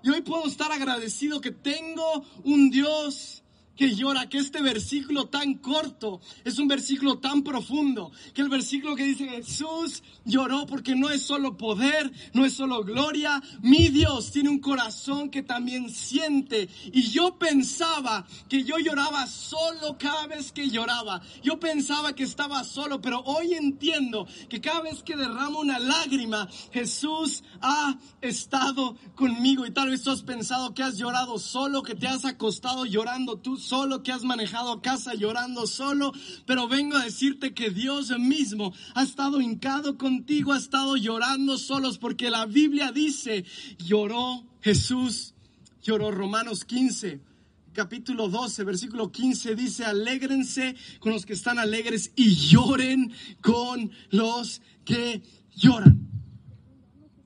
Y 0.02 0.08
hoy 0.08 0.22
puedo 0.22 0.46
estar 0.46 0.72
agradecido 0.72 1.38
que 1.38 1.50
tengo 1.50 2.24
un 2.44 2.70
Dios 2.70 3.43
que 3.76 3.94
llora, 3.94 4.28
que 4.28 4.38
este 4.38 4.62
versículo 4.62 5.26
tan 5.26 5.54
corto 5.54 6.20
es 6.44 6.58
un 6.58 6.68
versículo 6.68 7.18
tan 7.18 7.42
profundo, 7.42 8.12
que 8.32 8.42
el 8.42 8.48
versículo 8.48 8.94
que 8.94 9.04
dice 9.04 9.28
Jesús 9.28 10.02
lloró 10.24 10.66
porque 10.66 10.94
no 10.94 11.10
es 11.10 11.22
solo 11.22 11.56
poder, 11.56 12.12
no 12.32 12.44
es 12.44 12.54
solo 12.54 12.84
gloria, 12.84 13.42
mi 13.62 13.88
Dios 13.88 14.30
tiene 14.30 14.50
un 14.50 14.60
corazón 14.60 15.30
que 15.30 15.42
también 15.42 15.90
siente. 15.90 16.68
Y 16.92 17.10
yo 17.10 17.38
pensaba 17.38 18.26
que 18.48 18.64
yo 18.64 18.78
lloraba 18.78 19.26
solo 19.26 19.96
cada 19.98 20.26
vez 20.26 20.52
que 20.52 20.68
lloraba, 20.68 21.20
yo 21.42 21.58
pensaba 21.58 22.14
que 22.14 22.24
estaba 22.24 22.64
solo, 22.64 23.00
pero 23.00 23.20
hoy 23.20 23.54
entiendo 23.54 24.26
que 24.48 24.60
cada 24.60 24.82
vez 24.82 25.02
que 25.02 25.16
derramo 25.16 25.60
una 25.60 25.78
lágrima, 25.78 26.48
Jesús 26.72 27.42
ha 27.60 27.98
estado 28.20 28.96
conmigo 29.14 29.66
y 29.66 29.72
tal 29.72 29.90
vez 29.90 30.02
tú 30.02 30.10
has 30.10 30.22
pensado 30.22 30.74
que 30.74 30.82
has 30.82 30.96
llorado 30.96 31.38
solo, 31.38 31.82
que 31.82 31.94
te 31.94 32.06
has 32.06 32.24
acostado 32.24 32.84
llorando 32.84 33.38
tú 33.38 33.56
solo, 33.64 34.02
que 34.02 34.12
has 34.12 34.22
manejado 34.22 34.82
casa 34.82 35.14
llorando 35.14 35.66
solo, 35.66 36.12
pero 36.46 36.68
vengo 36.68 36.96
a 36.96 37.04
decirte 37.04 37.54
que 37.54 37.70
Dios 37.70 38.16
mismo 38.18 38.72
ha 38.94 39.02
estado 39.02 39.40
hincado 39.40 39.98
contigo, 39.98 40.52
ha 40.52 40.58
estado 40.58 40.96
llorando 40.96 41.58
solos, 41.58 41.98
porque 41.98 42.30
la 42.30 42.46
Biblia 42.46 42.92
dice, 42.92 43.44
lloró 43.78 44.44
Jesús, 44.60 45.34
lloró 45.82 46.10
Romanos 46.10 46.64
15 46.64 47.34
capítulo 47.74 48.28
12, 48.28 48.64
versículo 48.64 49.10
15 49.10 49.54
dice, 49.56 49.84
alégrense 49.84 50.76
con 51.00 51.12
los 51.12 51.26
que 51.26 51.34
están 51.34 51.58
alegres 51.58 52.12
y 52.16 52.34
lloren 52.34 53.12
con 53.42 53.90
los 54.10 54.62
que 54.84 55.22
lloran. 55.56 56.08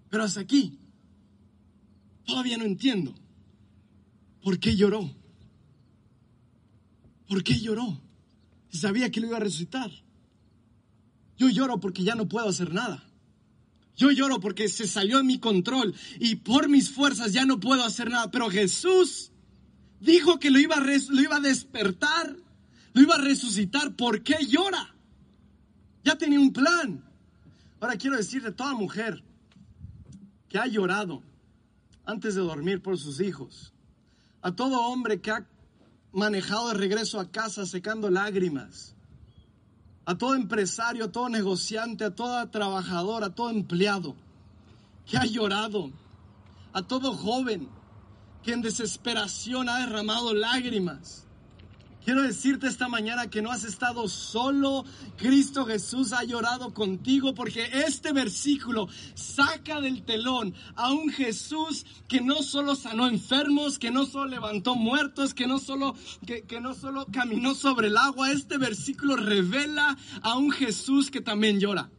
Pero 0.08 0.24
hasta 0.24 0.40
aquí, 0.40 0.78
todavía 2.24 2.56
no 2.56 2.64
entiendo 2.64 3.14
por 4.42 4.58
qué 4.58 4.74
lloró. 4.74 5.17
¿Por 7.28 7.44
qué 7.44 7.60
lloró? 7.60 8.00
Si 8.70 8.78
sabía 8.78 9.10
que 9.10 9.20
lo 9.20 9.28
iba 9.28 9.36
a 9.36 9.40
resucitar. 9.40 9.90
Yo 11.36 11.48
lloro 11.48 11.78
porque 11.78 12.02
ya 12.02 12.14
no 12.14 12.28
puedo 12.28 12.48
hacer 12.48 12.72
nada. 12.72 13.04
Yo 13.96 14.10
lloro 14.10 14.40
porque 14.40 14.68
se 14.68 14.86
salió 14.86 15.18
de 15.18 15.24
mi 15.24 15.38
control 15.38 15.94
y 16.18 16.36
por 16.36 16.68
mis 16.68 16.90
fuerzas 16.90 17.32
ya 17.32 17.44
no 17.44 17.60
puedo 17.60 17.84
hacer 17.84 18.10
nada. 18.10 18.30
Pero 18.30 18.50
Jesús 18.50 19.30
dijo 20.00 20.38
que 20.38 20.50
lo 20.50 20.58
iba 20.58 20.76
a, 20.76 20.80
lo 20.80 21.20
iba 21.20 21.36
a 21.36 21.40
despertar, 21.40 22.36
lo 22.92 23.02
iba 23.02 23.16
a 23.16 23.20
resucitar. 23.20 23.94
¿Por 23.94 24.22
qué 24.22 24.36
llora? 24.46 24.94
Ya 26.04 26.16
tenía 26.16 26.40
un 26.40 26.52
plan. 26.52 27.04
Ahora 27.80 27.96
quiero 27.96 28.16
decirle 28.16 28.48
a 28.48 28.56
toda 28.56 28.74
mujer 28.74 29.22
que 30.48 30.58
ha 30.58 30.66
llorado 30.66 31.22
antes 32.04 32.34
de 32.34 32.40
dormir 32.40 32.80
por 32.80 32.98
sus 32.98 33.20
hijos, 33.20 33.74
a 34.40 34.56
todo 34.56 34.80
hombre 34.80 35.20
que 35.20 35.30
ha 35.30 35.46
manejado 36.12 36.68
de 36.68 36.74
regreso 36.74 37.20
a 37.20 37.30
casa 37.30 37.66
secando 37.66 38.10
lágrimas. 38.10 38.94
A 40.06 40.16
todo 40.16 40.34
empresario, 40.34 41.04
a 41.04 41.12
todo 41.12 41.28
negociante, 41.28 42.04
a 42.04 42.10
toda 42.10 42.50
trabajadora, 42.50 43.26
a 43.26 43.34
todo 43.34 43.50
empleado 43.50 44.16
que 45.04 45.16
ha 45.16 45.26
llorado. 45.26 45.92
A 46.72 46.82
todo 46.82 47.14
joven 47.14 47.68
que 48.42 48.52
en 48.52 48.62
desesperación 48.62 49.68
ha 49.68 49.80
derramado 49.80 50.32
lágrimas. 50.32 51.27
Quiero 52.08 52.22
decirte 52.22 52.68
esta 52.68 52.88
mañana 52.88 53.28
que 53.28 53.42
no 53.42 53.52
has 53.52 53.64
estado 53.64 54.08
solo. 54.08 54.86
Cristo 55.18 55.66
Jesús 55.66 56.14
ha 56.14 56.24
llorado 56.24 56.72
contigo 56.72 57.34
porque 57.34 57.68
este 57.86 58.14
versículo 58.14 58.88
saca 59.12 59.82
del 59.82 60.02
telón 60.04 60.54
a 60.74 60.90
un 60.90 61.10
Jesús 61.10 61.84
que 62.08 62.22
no 62.22 62.42
solo 62.42 62.76
sanó 62.76 63.08
enfermos, 63.08 63.78
que 63.78 63.90
no 63.90 64.06
solo 64.06 64.24
levantó 64.24 64.74
muertos, 64.74 65.34
que 65.34 65.46
no 65.46 65.58
solo, 65.58 65.94
que, 66.24 66.44
que 66.44 66.62
no 66.62 66.72
solo 66.72 67.06
caminó 67.12 67.54
sobre 67.54 67.88
el 67.88 67.98
agua. 67.98 68.32
Este 68.32 68.56
versículo 68.56 69.14
revela 69.14 69.98
a 70.22 70.38
un 70.38 70.50
Jesús 70.50 71.10
que 71.10 71.20
también 71.20 71.60
llora. 71.60 71.90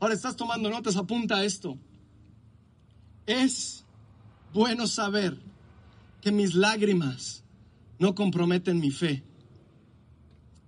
Ahora 0.00 0.14
estás 0.14 0.34
tomando 0.34 0.70
notas, 0.70 0.96
apunta 0.96 1.44
esto. 1.44 1.76
Es 3.26 3.84
bueno 4.54 4.86
saber 4.86 5.38
que 6.22 6.32
mis 6.32 6.54
lágrimas 6.54 7.40
no 8.00 8.14
comprometen 8.14 8.80
mi 8.80 8.90
fe. 8.90 9.22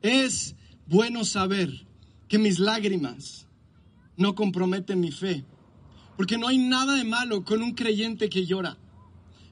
Es 0.02 0.54
bueno 0.86 1.24
saber 1.24 1.86
que 2.28 2.38
mis 2.38 2.60
lágrimas 2.60 3.48
no 4.16 4.34
comprometen 4.34 5.00
mi 5.00 5.10
fe. 5.10 5.44
Porque 6.16 6.38
no 6.38 6.46
hay 6.46 6.58
nada 6.58 6.94
de 6.94 7.04
malo 7.04 7.42
con 7.42 7.62
un 7.62 7.72
creyente 7.72 8.28
que 8.28 8.44
llora. 8.46 8.76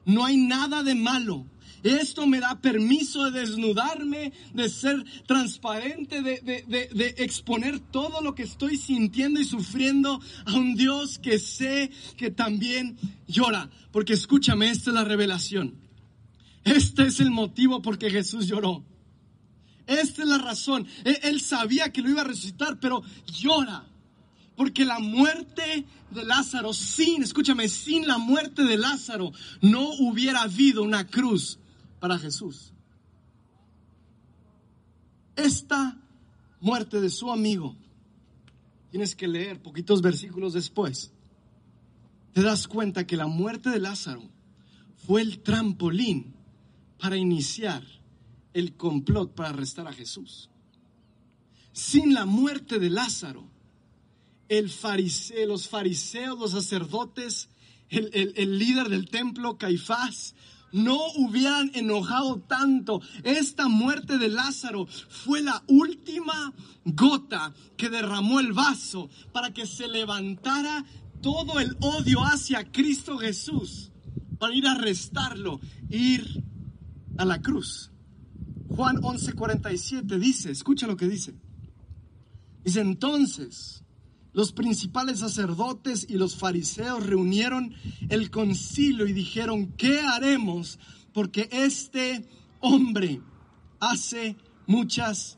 No 0.05 0.23
hay 0.23 0.37
nada 0.37 0.83
de 0.83 0.95
malo. 0.95 1.47
Esto 1.83 2.27
me 2.27 2.39
da 2.39 2.61
permiso 2.61 3.31
de 3.31 3.39
desnudarme, 3.39 4.31
de 4.53 4.69
ser 4.69 5.03
transparente, 5.25 6.21
de, 6.21 6.39
de, 6.41 7.15
exponer 7.17 7.79
todo 7.79 8.21
lo 8.21 8.35
que 8.35 8.43
estoy 8.43 8.77
sintiendo 8.77 9.39
y 9.39 9.45
sufriendo 9.45 10.21
a 10.45 10.53
un 10.53 10.75
Dios 10.75 11.17
que 11.17 11.39
sé 11.39 11.89
que 12.15 12.29
también 12.29 12.97
llora. 13.27 13.71
Porque 13.91 14.13
escúchame, 14.13 14.69
esta 14.69 14.91
es 14.91 14.93
la 14.93 15.03
revelación. 15.03 15.90
Este 16.63 17.07
es 17.07 17.19
el 17.19 17.31
motivo 17.31 17.81
por 17.81 17.97
que 17.97 18.09
Jesús 18.09 18.47
lloró. 18.47 18.83
Esta 19.87 20.21
es 20.21 20.27
la 20.27 20.37
razón. 20.37 20.87
Él, 21.03 21.41
sabía 21.41 21.91
que 21.91 22.01
lo 22.01 22.09
iba 22.09 22.21
a 22.21 22.25
resucitar, 22.25 22.79
pero 22.79 23.01
llora. 23.25 23.85
Porque 24.55 24.85
la 24.85 24.99
muerte 24.99 25.85
de 26.11 26.23
Lázaro, 26.23 26.73
sin, 26.73 27.23
escúchame, 27.23 27.67
sin 27.67 28.07
la 28.07 28.17
muerte 28.17 28.63
de 28.63 28.77
Lázaro, 28.77 29.31
no 29.61 29.89
hubiera 29.99 30.43
habido 30.43 30.83
una 30.83 31.07
cruz 31.07 31.57
para 31.99 32.19
Jesús. 32.19 32.73
Esta 35.35 35.97
muerte 36.59 37.01
de 37.01 37.09
su 37.09 37.31
amigo, 37.31 37.75
tienes 38.91 39.15
que 39.15 39.27
leer 39.27 39.61
poquitos 39.61 40.01
versículos 40.01 40.53
después, 40.53 41.11
te 42.33 42.41
das 42.41 42.67
cuenta 42.67 43.07
que 43.07 43.17
la 43.17 43.27
muerte 43.27 43.69
de 43.69 43.79
Lázaro 43.79 44.23
fue 45.07 45.21
el 45.21 45.39
trampolín 45.39 46.35
para 47.01 47.17
iniciar 47.17 47.83
el 48.53 48.75
complot 48.77 49.33
para 49.33 49.49
arrestar 49.49 49.87
a 49.87 49.93
Jesús. 49.93 50.49
Sin 51.73 52.13
la 52.13 52.25
muerte 52.25 52.77
de 52.77 52.91
Lázaro, 52.91 53.49
el 54.47 54.69
fariseo, 54.69 55.47
los 55.47 55.67
fariseos, 55.67 56.37
los 56.37 56.51
sacerdotes, 56.51 57.49
el, 57.89 58.59
líder 58.59 58.89
del 58.89 59.07
templo, 59.07 59.57
Caifás, 59.57 60.35
no 60.71 60.99
hubieran 61.15 61.71
enojado 61.73 62.39
tanto. 62.41 63.01
Esta 63.23 63.67
muerte 63.67 64.19
de 64.19 64.29
Lázaro 64.29 64.85
fue 64.85 65.41
la 65.41 65.63
última 65.67 66.53
gota 66.85 67.51
que 67.77 67.89
derramó 67.89 68.39
el 68.39 68.53
vaso 68.53 69.09
para 69.31 69.51
que 69.51 69.65
se 69.65 69.87
levantara 69.87 70.85
todo 71.19 71.59
el 71.59 71.75
odio 71.79 72.19
hacia 72.21 72.71
Cristo 72.71 73.17
Jesús, 73.17 73.91
para 74.37 74.53
ir 74.53 74.67
a 74.67 74.73
arrestarlo, 74.73 75.59
ir 75.89 76.50
a 77.17 77.25
la 77.25 77.41
cruz. 77.41 77.91
Juan 78.69 78.97
11:47 78.97 80.17
dice, 80.17 80.51
escucha 80.51 80.87
lo 80.87 80.97
que 80.97 81.07
dice. 81.07 81.33
Dice 82.63 82.81
entonces, 82.81 83.83
los 84.33 84.53
principales 84.53 85.19
sacerdotes 85.19 86.05
y 86.09 86.13
los 86.13 86.35
fariseos 86.35 87.05
reunieron 87.05 87.73
el 88.09 88.31
concilio 88.31 89.07
y 89.07 89.13
dijeron, 89.13 89.73
¿qué 89.73 89.99
haremos? 89.99 90.79
Porque 91.13 91.49
este 91.51 92.29
hombre 92.61 93.21
hace 93.79 94.37
muchas 94.67 95.37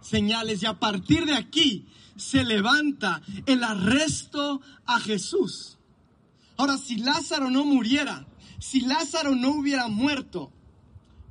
señales 0.00 0.62
y 0.62 0.66
a 0.66 0.78
partir 0.80 1.26
de 1.26 1.34
aquí 1.34 1.86
se 2.16 2.44
levanta 2.44 3.22
el 3.44 3.62
arresto 3.62 4.60
a 4.86 4.98
Jesús. 4.98 5.78
Ahora, 6.56 6.78
si 6.78 6.96
Lázaro 6.96 7.50
no 7.50 7.64
muriera, 7.64 8.26
si 8.58 8.80
Lázaro 8.80 9.34
no 9.36 9.50
hubiera 9.50 9.88
muerto, 9.88 10.52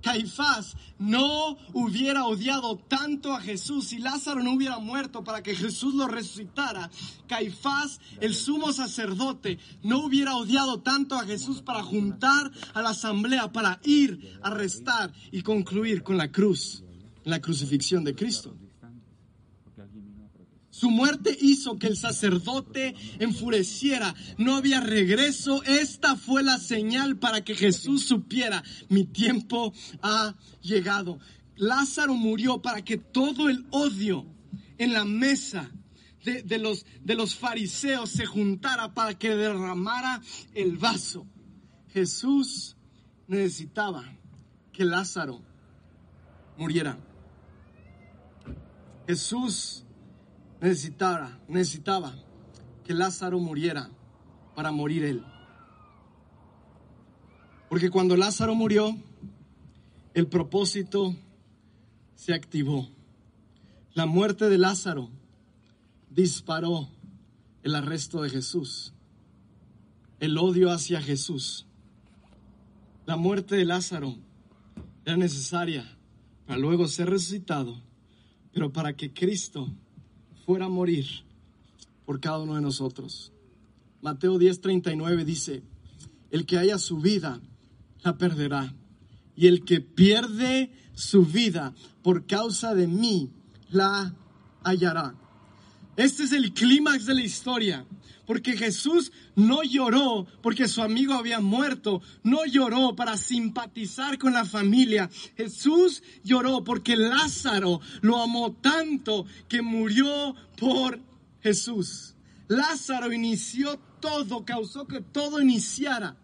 Caifás 0.05 0.77
no 0.99 1.57
hubiera 1.73 2.25
odiado 2.25 2.77
tanto 2.77 3.33
a 3.33 3.41
Jesús, 3.41 3.87
si 3.87 3.97
Lázaro 3.97 4.43
no 4.43 4.53
hubiera 4.53 4.77
muerto 4.77 5.23
para 5.23 5.41
que 5.41 5.55
Jesús 5.55 5.95
lo 5.95 6.07
resucitara, 6.07 6.91
Caifás, 7.27 7.99
el 8.21 8.35
sumo 8.35 8.71
sacerdote, 8.71 9.57
no 9.81 10.05
hubiera 10.05 10.35
odiado 10.35 10.79
tanto 10.81 11.15
a 11.15 11.25
Jesús 11.25 11.63
para 11.63 11.81
juntar 11.81 12.51
a 12.75 12.83
la 12.83 12.89
asamblea, 12.89 13.51
para 13.51 13.79
ir, 13.83 14.37
a 14.43 14.49
arrestar 14.49 15.11
y 15.31 15.41
concluir 15.41 16.03
con 16.03 16.17
la 16.17 16.31
cruz, 16.31 16.83
la 17.23 17.41
crucifixión 17.41 18.03
de 18.03 18.13
Cristo. 18.13 18.55
Su 20.75 20.91
muerte 20.91 21.37
hizo 21.39 21.79
que 21.79 21.87
el 21.87 21.95
sacerdote 21.95 22.95
enfureciera. 23.19 24.13
No 24.37 24.57
había 24.57 24.81
regreso. 24.81 25.63
Esta 25.63 26.17
fue 26.17 26.43
la 26.43 26.57
señal 26.57 27.17
para 27.17 27.45
que 27.45 27.55
Jesús 27.55 28.03
supiera, 28.03 28.61
mi 28.89 29.05
tiempo 29.05 29.71
ha 30.01 30.35
llegado. 30.61 31.17
Lázaro 31.55 32.15
murió 32.15 32.61
para 32.61 32.83
que 32.83 32.97
todo 32.97 33.47
el 33.47 33.65
odio 33.71 34.25
en 34.77 34.91
la 34.91 35.05
mesa 35.05 35.71
de, 36.25 36.57
los, 36.57 36.85
de 37.01 37.15
los 37.15 37.35
fariseos 37.35 38.09
se 38.09 38.25
juntara 38.25 38.93
para 38.93 39.17
que 39.17 39.33
derramara 39.33 40.21
el 40.53 40.75
vaso. 40.75 41.25
Jesús 41.93 42.75
necesitaba 43.27 44.03
que 44.73 44.83
Lázaro 44.83 45.41
muriera. 46.57 46.97
Jesús 49.07 49.84
necesitaba, 50.61 51.39
necesitaba 51.47 52.15
que 52.83 52.93
Lázaro 52.93 53.39
muriera 53.39 53.89
para 54.55 54.71
morir 54.71 55.03
él. 55.03 55.23
Porque 57.69 57.89
cuando 57.89 58.15
Lázaro 58.15 58.55
murió, 58.55 58.95
el 60.13 60.27
propósito 60.27 61.15
se 62.15 62.33
activó. 62.33 62.87
La 63.93 64.05
muerte 64.05 64.49
de 64.49 64.57
Lázaro 64.57 65.09
disparó 66.09 66.89
el 67.63 67.75
arresto 67.75 68.21
de 68.21 68.29
Jesús, 68.29 68.93
el 70.19 70.37
odio 70.37 70.71
hacia 70.71 71.01
Jesús. 71.01 71.65
La 73.05 73.17
muerte 73.17 73.55
de 73.55 73.65
Lázaro 73.65 74.15
era 75.03 75.17
necesaria 75.17 75.97
para 76.45 76.59
luego 76.59 76.87
ser 76.87 77.09
resucitado, 77.09 77.81
pero 78.53 78.71
para 78.71 78.95
que 78.95 79.13
Cristo 79.13 79.69
fuera 80.45 80.65
a 80.65 80.69
morir 80.69 81.05
por 82.05 82.19
cada 82.19 82.39
uno 82.39 82.55
de 82.55 82.61
nosotros. 82.61 83.31
Mateo 84.01 84.37
10:39 84.37 85.25
dice, 85.25 85.63
el 86.31 86.45
que 86.45 86.57
haya 86.57 86.77
su 86.77 86.97
vida, 86.97 87.41
la 88.03 88.17
perderá. 88.17 88.73
Y 89.35 89.47
el 89.47 89.65
que 89.65 89.81
pierde 89.81 90.71
su 90.93 91.25
vida 91.25 91.73
por 92.03 92.25
causa 92.25 92.73
de 92.75 92.87
mí, 92.87 93.31
la 93.69 94.13
hallará. 94.63 95.15
Este 95.97 96.23
es 96.23 96.31
el 96.31 96.53
clímax 96.53 97.05
de 97.05 97.15
la 97.15 97.21
historia. 97.21 97.85
Porque 98.25 98.57
Jesús 98.57 99.11
no 99.35 99.61
lloró 99.63 100.25
porque 100.41 100.67
su 100.67 100.81
amigo 100.81 101.13
había 101.13 101.39
muerto, 101.39 102.01
no 102.23 102.45
lloró 102.45 102.95
para 102.95 103.17
simpatizar 103.17 104.17
con 104.17 104.33
la 104.33 104.45
familia. 104.45 105.09
Jesús 105.37 106.01
lloró 106.23 106.63
porque 106.63 106.95
Lázaro 106.95 107.81
lo 108.01 108.21
amó 108.21 108.53
tanto 108.53 109.25
que 109.47 109.61
murió 109.61 110.35
por 110.57 110.99
Jesús. 111.41 112.15
Lázaro 112.47 113.13
inició 113.13 113.79
todo, 113.99 114.45
causó 114.45 114.85
que 114.85 115.01
todo 115.01 115.41
iniciara 115.41 116.15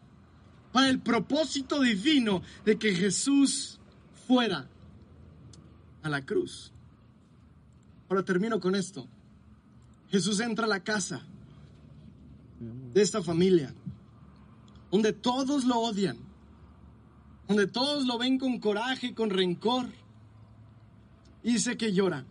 para 0.72 0.90
el 0.90 1.00
propósito 1.00 1.82
divino 1.82 2.42
de 2.66 2.78
que 2.78 2.94
Jesús 2.94 3.80
fuera 4.28 4.68
a 6.02 6.10
la 6.10 6.26
cruz. 6.26 6.72
Ahora 8.10 8.24
termino 8.24 8.60
con 8.60 8.76
esto. 8.76 9.08
Jesús 10.10 10.40
entra 10.40 10.66
a 10.66 10.70
la 10.70 10.84
casa 10.84 11.26
de 12.94 13.02
esta 13.02 13.22
familia, 13.22 13.74
donde 14.92 15.14
todos 15.14 15.66
lo 15.66 15.80
odian, 15.80 16.18
donde 17.48 17.68
todos 17.68 18.06
lo 18.06 18.18
ven 18.18 18.38
con 18.38 18.60
coraje 18.60 19.14
con 19.14 19.30
rencor, 19.30 19.88
y 21.44 21.54
dice 21.54 21.76
que 21.78 21.92
llora. 21.92 22.26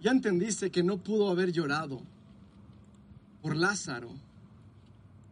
Ya 0.00 0.10
entendiste 0.10 0.70
que 0.70 0.82
no 0.82 0.98
pudo 0.98 1.30
haber 1.30 1.52
llorado 1.52 2.02
por 3.40 3.56
Lázaro, 3.56 4.10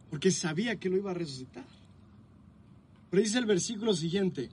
porque 0.09 0.31
sabía 0.31 0.77
que 0.77 0.89
lo 0.89 0.97
iba 0.97 1.11
a 1.11 1.15
resucitar. 1.15 1.67
Pero 3.11 3.23
dice 3.23 3.39
el 3.39 3.47
versículo 3.47 3.93
siguiente, 3.93 4.51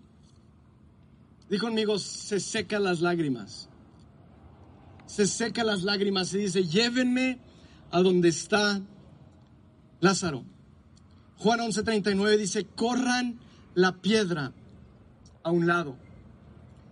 Dijo 1.49 1.67
conmigo, 1.67 1.97
se 1.97 2.39
secan 2.39 2.83
las 2.83 2.99
lágrimas. 2.99 3.69
Se 5.05 5.25
seca 5.25 5.63
las 5.63 5.83
lágrimas 5.83 6.33
y 6.33 6.39
dice, 6.39 6.65
llévenme 6.65 7.39
a 7.91 8.01
donde 8.01 8.29
está 8.29 8.81
Lázaro. 9.99 10.45
Juan 11.37 11.59
11:39 11.59 12.37
dice, 12.37 12.65
corran 12.65 13.39
la 13.75 14.01
piedra 14.01 14.53
a 15.43 15.51
un 15.51 15.67
lado. 15.67 15.97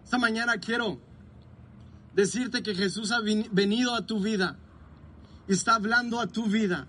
Esta 0.03 0.17
mañana 0.17 0.59
quiero 0.59 0.99
decirte 2.13 2.63
que 2.63 2.75
Jesús 2.75 3.11
ha 3.11 3.19
venido 3.21 3.95
a 3.95 4.05
tu 4.05 4.19
vida 4.19 4.57
y 5.47 5.53
está 5.53 5.75
hablando 5.75 6.19
a 6.19 6.27
tu 6.27 6.45
vida. 6.45 6.87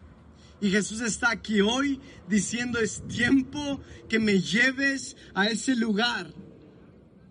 Y 0.61 0.71
Jesús 0.71 1.01
está 1.01 1.31
aquí 1.31 1.61
hoy 1.61 2.01
diciendo 2.29 2.79
es 2.79 3.07
tiempo 3.09 3.81
que 4.09 4.19
me 4.19 4.41
lleves 4.41 5.17
a 5.35 5.49
ese 5.49 5.77
lugar 5.77 6.33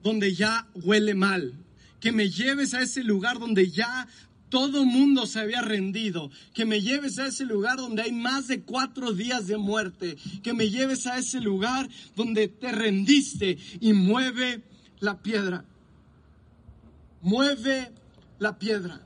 donde 0.04 0.34
ya 0.34 0.68
huele 0.76 1.16
mal. 1.16 1.54
Que 2.00 2.12
me 2.12 2.30
lleves 2.30 2.74
a 2.74 2.82
ese 2.82 3.04
lugar 3.04 3.40
donde 3.40 3.72
ya 3.72 4.08
todo 4.50 4.86
mundo 4.86 5.26
se 5.26 5.40
había 5.40 5.62
rendido. 5.62 6.32
Que 6.54 6.66
me 6.66 6.82
lleves 6.82 7.20
a 7.20 7.28
ese 7.28 7.46
lugar 7.46 7.78
donde 7.78 8.04
hay 8.04 8.12
más 8.12 8.48
de 8.48 8.62
cuatro 8.62 9.14
días 9.14 9.48
de 9.48 9.58
muerte. 9.58 10.18
Que 10.44 10.54
me 10.54 10.70
lleves 10.70 11.08
a 11.08 11.18
ese 11.18 11.40
lugar 11.40 11.90
donde 12.16 12.48
te 12.48 12.72
rendiste 12.72 13.58
y 13.80 13.94
mueve 13.94 14.64
la 15.00 15.22
piedra. 15.22 15.66
Mueve 17.22 17.92
la 18.40 18.58
piedra. 18.58 19.02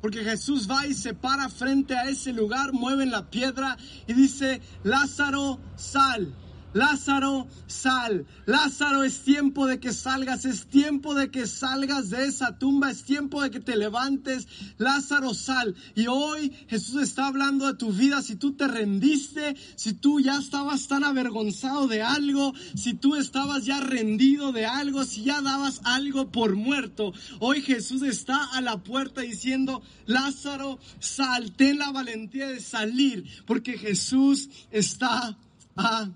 Porque 0.00 0.22
Jesús 0.22 0.70
va 0.70 0.86
y 0.86 0.94
se 0.94 1.14
para 1.14 1.48
frente 1.48 1.96
a 1.96 2.08
ese 2.08 2.32
lugar, 2.32 2.72
mueve 2.72 3.06
la 3.06 3.30
piedra 3.30 3.76
y 4.06 4.12
dice, 4.12 4.60
Lázaro, 4.84 5.58
sal. 5.76 6.32
Lázaro, 6.76 7.48
sal. 7.66 8.26
Lázaro, 8.44 9.02
es 9.02 9.20
tiempo 9.20 9.66
de 9.66 9.80
que 9.80 9.94
salgas, 9.94 10.44
es 10.44 10.66
tiempo 10.66 11.14
de 11.14 11.30
que 11.30 11.46
salgas 11.46 12.10
de 12.10 12.26
esa 12.26 12.58
tumba, 12.58 12.90
es 12.90 13.02
tiempo 13.02 13.40
de 13.40 13.50
que 13.50 13.60
te 13.60 13.76
levantes. 13.76 14.46
Lázaro, 14.76 15.32
sal. 15.32 15.74
Y 15.94 16.06
hoy 16.06 16.52
Jesús 16.68 17.02
está 17.02 17.28
hablando 17.28 17.66
de 17.66 17.78
tu 17.78 17.92
vida. 17.92 18.20
Si 18.20 18.36
tú 18.36 18.52
te 18.52 18.68
rendiste, 18.68 19.56
si 19.74 19.94
tú 19.94 20.20
ya 20.20 20.36
estabas 20.36 20.86
tan 20.86 21.02
avergonzado 21.02 21.88
de 21.88 22.02
algo, 22.02 22.52
si 22.74 22.92
tú 22.92 23.16
estabas 23.16 23.64
ya 23.64 23.80
rendido 23.80 24.52
de 24.52 24.66
algo, 24.66 25.04
si 25.04 25.24
ya 25.24 25.40
dabas 25.40 25.80
algo 25.84 26.30
por 26.30 26.56
muerto, 26.56 27.14
hoy 27.40 27.62
Jesús 27.62 28.02
está 28.02 28.44
a 28.52 28.60
la 28.60 28.82
puerta 28.84 29.22
diciendo, 29.22 29.80
Lázaro, 30.04 30.78
sal, 31.00 31.52
ten 31.52 31.78
la 31.78 31.90
valentía 31.90 32.48
de 32.48 32.60
salir, 32.60 33.24
porque 33.46 33.78
Jesús 33.78 34.50
está 34.70 35.38
a 35.74 36.10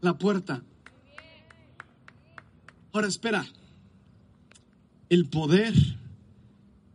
la 0.00 0.18
puerta. 0.18 0.62
Ahora 2.92 3.08
espera, 3.08 3.44
el 5.08 5.26
poder 5.28 5.74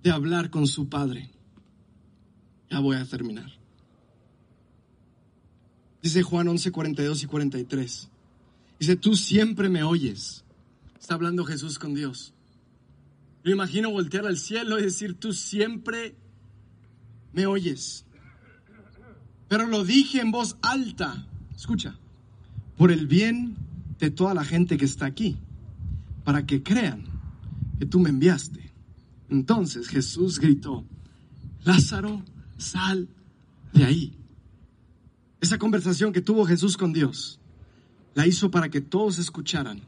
de 0.01 0.11
hablar 0.11 0.49
con 0.49 0.67
su 0.67 0.89
padre. 0.89 1.29
Ya 2.69 2.79
voy 2.79 2.97
a 2.97 3.05
terminar. 3.05 3.51
Dice 6.01 6.21
Juan 6.21 6.47
11, 6.47 6.71
42 6.71 7.23
y 7.23 7.25
43. 7.27 8.09
Dice, 8.79 8.95
tú 8.97 9.15
siempre 9.15 9.69
me 9.69 9.83
oyes. 9.83 10.43
Está 10.99 11.13
hablando 11.13 11.45
Jesús 11.45 11.79
con 11.79 11.93
Dios. 11.93 12.33
Yo 13.43 13.51
imagino 13.51 13.91
voltear 13.91 14.25
al 14.25 14.37
cielo 14.37 14.79
y 14.79 14.83
decir, 14.83 15.15
tú 15.15 15.31
siempre 15.33 16.15
me 17.31 17.45
oyes. 17.45 18.05
Pero 19.47 19.67
lo 19.67 19.83
dije 19.83 20.19
en 20.19 20.31
voz 20.31 20.57
alta. 20.61 21.27
Escucha 21.55 21.97
por 22.77 22.91
el 22.91 23.07
bien 23.07 23.55
de 23.99 24.11
toda 24.11 24.33
la 24.33 24.43
gente 24.43 24.77
que 24.77 24.85
está 24.85 25.05
aquí, 25.05 25.37
para 26.23 26.45
que 26.45 26.63
crean 26.63 27.03
que 27.79 27.85
tú 27.85 27.99
me 27.99 28.09
enviaste. 28.09 28.71
Entonces 29.29 29.87
Jesús 29.87 30.39
gritó, 30.39 30.85
Lázaro, 31.63 32.21
sal 32.57 33.07
de 33.73 33.85
ahí. 33.85 34.13
Esa 35.41 35.57
conversación 35.57 36.13
que 36.13 36.21
tuvo 36.21 36.45
Jesús 36.45 36.77
con 36.77 36.93
Dios, 36.93 37.39
la 38.15 38.27
hizo 38.27 38.51
para 38.51 38.69
que 38.69 38.81
todos 38.81 39.17
escucharan 39.17 39.81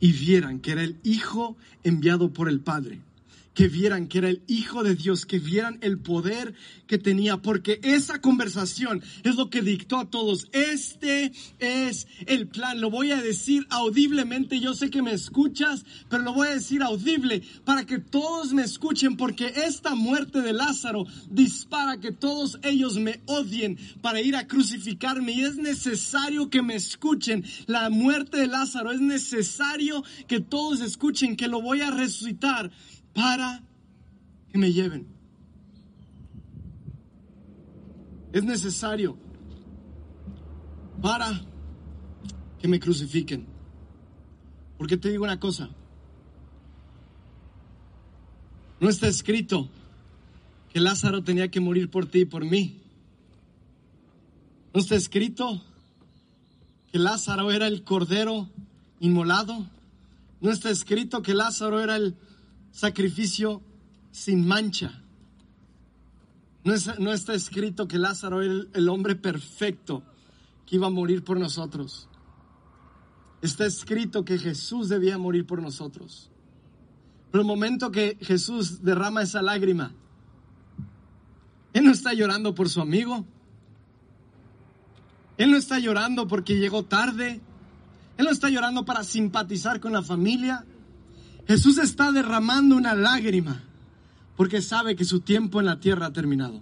y 0.00 0.12
vieran 0.12 0.60
que 0.60 0.72
era 0.72 0.82
el 0.82 0.96
Hijo 1.02 1.56
enviado 1.84 2.32
por 2.32 2.48
el 2.48 2.60
Padre 2.60 3.00
que 3.58 3.66
vieran 3.66 4.06
que 4.06 4.18
era 4.18 4.28
el 4.28 4.44
Hijo 4.46 4.84
de 4.84 4.94
Dios, 4.94 5.26
que 5.26 5.40
vieran 5.40 5.78
el 5.80 5.98
poder 5.98 6.54
que 6.86 6.96
tenía, 6.96 7.38
porque 7.38 7.80
esa 7.82 8.20
conversación 8.20 9.02
es 9.24 9.34
lo 9.34 9.50
que 9.50 9.62
dictó 9.62 9.98
a 9.98 10.08
todos. 10.08 10.46
Este 10.52 11.32
es 11.58 12.06
el 12.26 12.46
plan. 12.46 12.80
Lo 12.80 12.88
voy 12.88 13.10
a 13.10 13.20
decir 13.20 13.66
audiblemente. 13.68 14.60
Yo 14.60 14.74
sé 14.74 14.90
que 14.90 15.02
me 15.02 15.12
escuchas, 15.12 15.84
pero 16.08 16.22
lo 16.22 16.34
voy 16.34 16.46
a 16.46 16.54
decir 16.54 16.84
audible 16.84 17.42
para 17.64 17.84
que 17.84 17.98
todos 17.98 18.52
me 18.52 18.62
escuchen, 18.62 19.16
porque 19.16 19.52
esta 19.66 19.96
muerte 19.96 20.40
de 20.40 20.52
Lázaro 20.52 21.06
dispara 21.28 21.98
que 21.98 22.12
todos 22.12 22.60
ellos 22.62 22.96
me 22.96 23.22
odien 23.26 23.76
para 24.00 24.20
ir 24.20 24.36
a 24.36 24.46
crucificarme 24.46 25.32
y 25.32 25.42
es 25.42 25.56
necesario 25.56 26.48
que 26.48 26.62
me 26.62 26.76
escuchen. 26.76 27.44
La 27.66 27.90
muerte 27.90 28.36
de 28.36 28.46
Lázaro 28.46 28.92
es 28.92 29.00
necesario 29.00 30.04
que 30.28 30.38
todos 30.38 30.80
escuchen 30.80 31.34
que 31.34 31.48
lo 31.48 31.60
voy 31.60 31.80
a 31.80 31.90
resucitar 31.90 32.70
para 33.18 33.64
que 34.52 34.58
me 34.58 34.72
lleven. 34.72 35.08
Es 38.32 38.44
necesario 38.44 39.18
para 41.02 41.28
que 42.60 42.68
me 42.68 42.78
crucifiquen. 42.78 43.44
Porque 44.76 44.96
te 44.96 45.08
digo 45.08 45.24
una 45.24 45.40
cosa, 45.40 45.68
no 48.78 48.88
está 48.88 49.08
escrito 49.08 49.68
que 50.72 50.78
Lázaro 50.78 51.24
tenía 51.24 51.50
que 51.50 51.58
morir 51.58 51.90
por 51.90 52.06
ti 52.06 52.20
y 52.20 52.24
por 52.24 52.44
mí. 52.44 52.80
No 54.72 54.78
está 54.78 54.94
escrito 54.94 55.60
que 56.92 57.00
Lázaro 57.00 57.50
era 57.50 57.66
el 57.66 57.82
cordero 57.82 58.48
inmolado. 59.00 59.66
No 60.40 60.52
está 60.52 60.70
escrito 60.70 61.20
que 61.20 61.34
Lázaro 61.34 61.80
era 61.80 61.96
el 61.96 62.16
sacrificio 62.78 63.60
sin 64.12 64.46
mancha. 64.46 65.02
No, 66.62 67.12
está 67.12 67.34
escrito 67.34 67.88
que 67.88 67.98
Lázaro 67.98 68.40
era 68.40 68.54
el, 68.72 68.88
hombre 68.88 69.16
perfecto 69.16 70.04
que 70.64 70.76
iba 70.76 70.86
a 70.86 70.90
morir 70.90 71.24
por 71.24 71.40
nosotros. 71.40 72.08
Está 73.42 73.66
escrito 73.66 74.24
que 74.24 74.38
Jesús 74.38 74.88
debía 74.88 75.18
morir 75.18 75.44
por 75.44 75.60
nosotros. 75.60 76.30
Pero 77.32 77.42
el 77.42 77.48
momento 77.48 77.90
que 77.90 78.16
Jesús 78.20 78.80
derrama 78.84 79.22
esa 79.22 79.42
lágrima, 79.42 79.92
Él 81.72 81.84
no 81.84 81.90
está 81.90 82.14
llorando 82.14 82.54
por 82.54 82.68
su 82.68 82.80
amigo. 82.80 83.24
Él 85.36 85.50
no 85.50 85.56
está 85.56 85.80
llorando 85.80 86.28
porque 86.28 86.58
llegó 86.58 86.84
tarde. 86.84 87.40
Él 88.18 88.24
no 88.24 88.30
está 88.30 88.48
llorando 88.50 88.84
para 88.84 89.02
simpatizar 89.02 89.80
con 89.80 89.92
la 89.92 90.02
familia. 90.04 90.64
Jesús 91.48 91.78
está 91.78 92.12
derramando 92.12 92.76
una 92.76 92.94
lágrima 92.94 93.62
porque 94.36 94.60
sabe 94.60 94.94
que 94.94 95.06
su 95.06 95.20
tiempo 95.20 95.60
en 95.60 95.66
la 95.66 95.80
tierra 95.80 96.06
ha 96.06 96.12
terminado. 96.12 96.60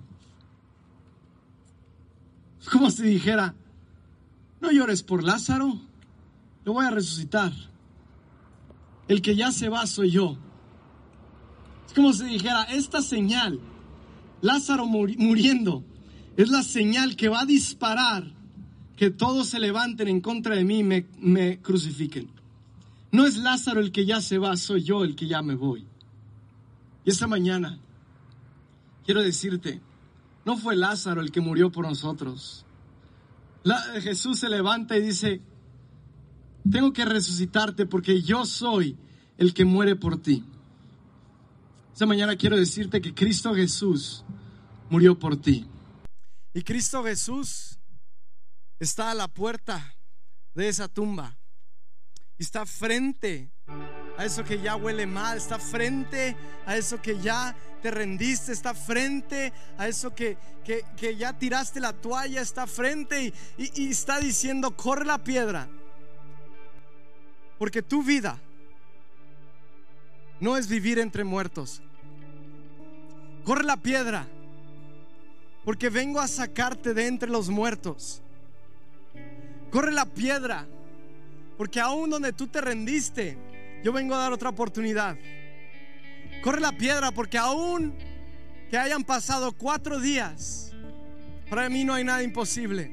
Es 2.60 2.68
como 2.68 2.88
si 2.92 3.02
dijera, 3.02 3.56
no 4.60 4.70
llores 4.70 5.02
por 5.02 5.24
Lázaro, 5.24 5.80
lo 6.64 6.72
voy 6.72 6.86
a 6.86 6.90
resucitar. 6.90 7.52
El 9.08 9.22
que 9.22 9.34
ya 9.34 9.50
se 9.50 9.68
va 9.68 9.86
soy 9.88 10.12
yo. 10.12 10.36
Es 11.88 11.92
como 11.92 12.12
si 12.12 12.24
dijera, 12.24 12.62
esta 12.62 13.02
señal, 13.02 13.58
Lázaro 14.40 14.86
muriendo, 14.86 15.84
es 16.36 16.48
la 16.48 16.62
señal 16.62 17.16
que 17.16 17.28
va 17.28 17.40
a 17.40 17.46
disparar 17.46 18.32
que 18.96 19.10
todos 19.10 19.48
se 19.48 19.58
levanten 19.58 20.06
en 20.06 20.20
contra 20.20 20.54
de 20.54 20.64
mí 20.64 20.78
y 20.78 20.84
me, 20.84 21.06
me 21.18 21.60
crucifiquen. 21.60 22.35
No 23.12 23.24
es 23.26 23.36
Lázaro 23.36 23.80
el 23.80 23.92
que 23.92 24.04
ya 24.04 24.20
se 24.20 24.38
va, 24.38 24.56
soy 24.56 24.82
yo 24.82 25.04
el 25.04 25.16
que 25.16 25.26
ya 25.26 25.42
me 25.42 25.54
voy. 25.54 25.86
Y 27.04 27.10
esta 27.10 27.26
mañana 27.26 27.78
quiero 29.04 29.22
decirte, 29.22 29.80
no 30.44 30.56
fue 30.56 30.76
Lázaro 30.76 31.20
el 31.20 31.30
que 31.30 31.40
murió 31.40 31.70
por 31.70 31.86
nosotros. 31.86 32.64
Jesús 34.00 34.40
se 34.40 34.48
levanta 34.48 34.96
y 34.96 35.02
dice, 35.02 35.40
tengo 36.70 36.92
que 36.92 37.04
resucitarte 37.04 37.86
porque 37.86 38.22
yo 38.22 38.44
soy 38.44 38.96
el 39.38 39.54
que 39.54 39.64
muere 39.64 39.96
por 39.96 40.20
ti. 40.20 40.44
Esta 41.92 42.06
mañana 42.06 42.36
quiero 42.36 42.56
decirte 42.56 43.00
que 43.00 43.14
Cristo 43.14 43.54
Jesús 43.54 44.24
murió 44.90 45.18
por 45.18 45.36
ti. 45.40 45.66
Y 46.52 46.62
Cristo 46.62 47.02
Jesús 47.04 47.78
está 48.78 49.10
a 49.10 49.14
la 49.14 49.28
puerta 49.28 49.96
de 50.54 50.68
esa 50.68 50.88
tumba 50.88 51.38
está 52.38 52.66
frente 52.66 53.50
a 54.16 54.24
eso 54.24 54.44
que 54.44 54.60
ya 54.60 54.76
huele 54.76 55.06
mal, 55.06 55.36
está 55.36 55.58
frente 55.58 56.36
a 56.64 56.76
eso 56.76 57.00
que 57.00 57.20
ya 57.20 57.54
te 57.82 57.90
rendiste, 57.90 58.52
está 58.52 58.74
frente 58.74 59.52
a 59.78 59.88
eso 59.88 60.14
que, 60.14 60.36
que, 60.64 61.16
ya 61.16 61.38
tiraste 61.38 61.80
la 61.80 61.92
toalla, 61.92 62.40
está 62.40 62.66
frente 62.66 63.32
y 63.56 63.90
está 63.90 64.18
diciendo, 64.20 64.76
corre 64.76 65.04
la 65.04 65.18
piedra, 65.18 65.68
porque 67.58 67.82
tu 67.82 68.02
vida 68.02 68.38
no 70.40 70.56
es 70.56 70.68
vivir 70.68 70.98
entre 70.98 71.24
muertos. 71.24 71.82
Corre 73.44 73.64
la 73.64 73.76
piedra, 73.76 74.26
porque 75.64 75.88
vengo 75.88 76.20
a 76.20 76.28
sacarte 76.28 76.94
de 76.94 77.06
entre 77.06 77.30
los 77.30 77.48
muertos. 77.48 78.22
Corre 79.70 79.92
la 79.92 80.06
piedra, 80.06 80.66
porque 81.56 81.80
aún 81.80 82.10
donde 82.10 82.32
tú 82.32 82.46
te 82.46 82.60
rendiste, 82.60 83.38
yo 83.82 83.92
vengo 83.92 84.14
a 84.14 84.18
dar 84.18 84.32
otra 84.32 84.50
oportunidad. 84.50 85.16
Corre 86.42 86.60
la 86.60 86.72
piedra, 86.72 87.12
porque 87.12 87.38
aún 87.38 87.94
que 88.70 88.76
hayan 88.76 89.04
pasado 89.04 89.52
cuatro 89.52 90.00
días, 90.00 90.72
para 91.48 91.68
mí 91.68 91.84
no 91.84 91.94
hay 91.94 92.04
nada 92.04 92.22
imposible. 92.22 92.92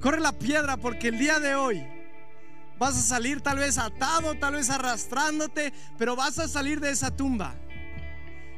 Corre 0.00 0.20
la 0.20 0.32
piedra, 0.32 0.76
porque 0.76 1.08
el 1.08 1.18
día 1.18 1.38
de 1.40 1.54
hoy 1.54 1.86
vas 2.78 2.96
a 2.96 3.02
salir 3.02 3.40
tal 3.40 3.58
vez 3.58 3.76
atado, 3.76 4.34
tal 4.36 4.54
vez 4.54 4.70
arrastrándote, 4.70 5.72
pero 5.98 6.16
vas 6.16 6.38
a 6.38 6.48
salir 6.48 6.80
de 6.80 6.90
esa 6.90 7.14
tumba. 7.14 7.54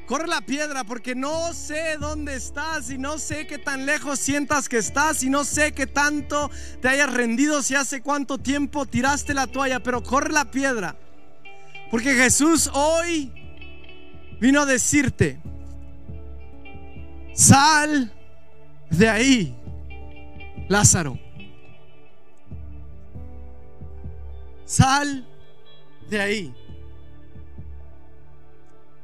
Corre 0.07 0.27
la 0.27 0.41
piedra 0.41 0.85
porque 0.85 1.15
no 1.15 1.53
sé 1.55 1.97
dónde 1.99 2.35
estás 2.35 2.91
y 2.91 2.99
no 2.99 3.19
sé 3.19 3.47
qué 3.47 3.59
tan 3.59 3.87
lejos 3.87 4.19
sientas 4.19 4.69
que 4.69 4.79
estás 4.79 5.23
y 5.23 5.31
no 5.31 5.45
sé 5.45 5.73
qué 5.73 5.87
tanto 5.87 6.51
te 6.81 6.89
hayas 6.89 7.13
rendido 7.13 7.63
si 7.63 7.75
hace 7.77 8.03
cuánto 8.03 8.39
tiempo 8.39 8.85
tiraste 8.85 9.33
la 9.33 9.47
toalla, 9.47 9.81
pero 9.81 10.03
corre 10.03 10.33
la 10.33 10.51
piedra. 10.51 10.97
Porque 11.91 12.15
Jesús 12.15 12.69
hoy 12.73 13.33
vino 14.41 14.63
a 14.63 14.67
decirte, 14.67 15.41
sal 17.33 18.13
de 18.91 19.09
ahí, 19.09 19.57
Lázaro. 20.69 21.19
Sal 24.65 25.29
de 26.09 26.21
ahí. 26.21 26.62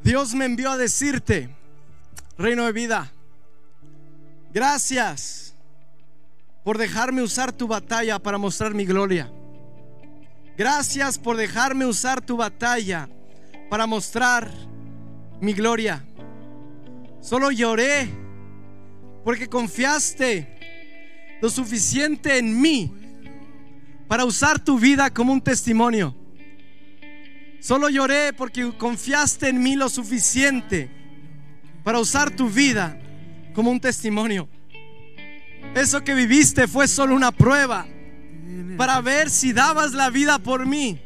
Dios 0.09 0.35
me 0.35 0.47
envió 0.47 0.71
a 0.71 0.79
decirte, 0.79 1.55
reino 2.39 2.65
de 2.65 2.73
vida, 2.73 3.13
gracias 4.55 5.55
por 6.65 6.79
dejarme 6.79 7.21
usar 7.21 7.53
tu 7.53 7.69
batalla 7.69 8.19
para 8.19 8.39
mostrar 8.39 8.73
mi 8.73 8.87
gloria. 8.87 9.31
Gracias 10.57 11.19
por 11.19 11.37
dejarme 11.37 11.85
usar 11.85 12.23
tu 12.23 12.39
batalla 12.39 13.07
para 13.69 13.87
mostrar 13.87 14.51
mi 15.43 15.53
gloria. 15.53 16.03
Solo 17.21 17.51
lloré 17.51 18.09
porque 19.25 19.47
confiaste 19.47 21.37
lo 21.43 21.51
suficiente 21.51 22.39
en 22.39 22.59
mí 22.59 22.95
para 24.09 24.25
usar 24.25 24.59
tu 24.59 24.79
vida 24.79 25.13
como 25.13 25.35
un 25.35 25.43
testimonio. 25.43 26.17
Solo 27.61 27.89
lloré 27.89 28.33
porque 28.33 28.73
confiaste 28.77 29.49
en 29.49 29.63
mí 29.63 29.75
lo 29.77 29.89
suficiente 29.89 30.91
para 31.83 31.99
usar 31.99 32.31
tu 32.31 32.49
vida 32.49 32.99
como 33.55 33.71
un 33.71 33.81
testimonio. 33.81 34.49
Eso 35.75 36.03
que 36.05 36.15
viviste 36.15 36.69
fue 36.69 36.87
solo 36.87 37.15
una 37.15 37.33
prueba 37.33 37.87
para 38.77 39.01
ver 39.01 39.29
si 39.29 39.53
dabas 39.53 39.93
la 39.93 40.11
vida 40.11 40.39
por 40.39 40.67
mí. 40.67 41.01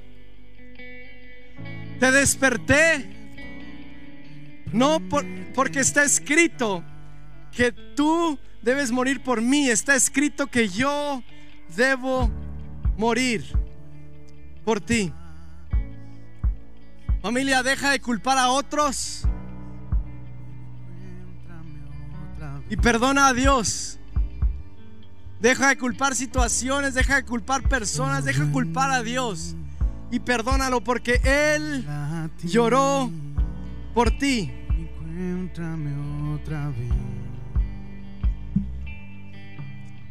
Te 1.99 2.11
desperté 2.11 3.09
no 4.73 5.01
porque 5.55 5.81
está 5.81 6.05
escrito 6.05 6.85
que 7.53 7.73
tú 7.73 8.39
debes 8.63 8.91
morir 8.91 9.23
por 9.23 9.41
mí, 9.41 9.69
está 9.69 9.95
escrito 9.95 10.47
que 10.47 10.69
yo 10.69 11.23
debo 11.77 12.31
morir 12.97 13.45
por 14.65 14.81
ti. 14.81 15.13
Familia, 17.23 17.63
deja 17.63 17.91
de 17.91 18.01
culpar 18.01 18.37
a 18.37 18.49
otros 18.49 19.23
y 22.69 22.77
perdona 22.77 23.29
a 23.29 23.33
Dios. 23.33 24.01
Deja 25.41 25.69
de 25.69 25.79
culpar 25.79 26.17
situaciones, 26.17 26.95
deja 26.95 27.17
de 27.17 27.25
culpar 27.25 27.63
personas, 27.69 28.25
deja 28.25 28.45
de 28.45 28.51
culpar 28.51 28.91
a 28.91 29.05
Dios 29.05 29.55
y 30.11 30.19
perdónalo 30.19 30.83
porque 30.83 31.21
Él 31.23 31.87
lloró 32.43 33.09
por 33.95 34.11
ti. 34.19 34.51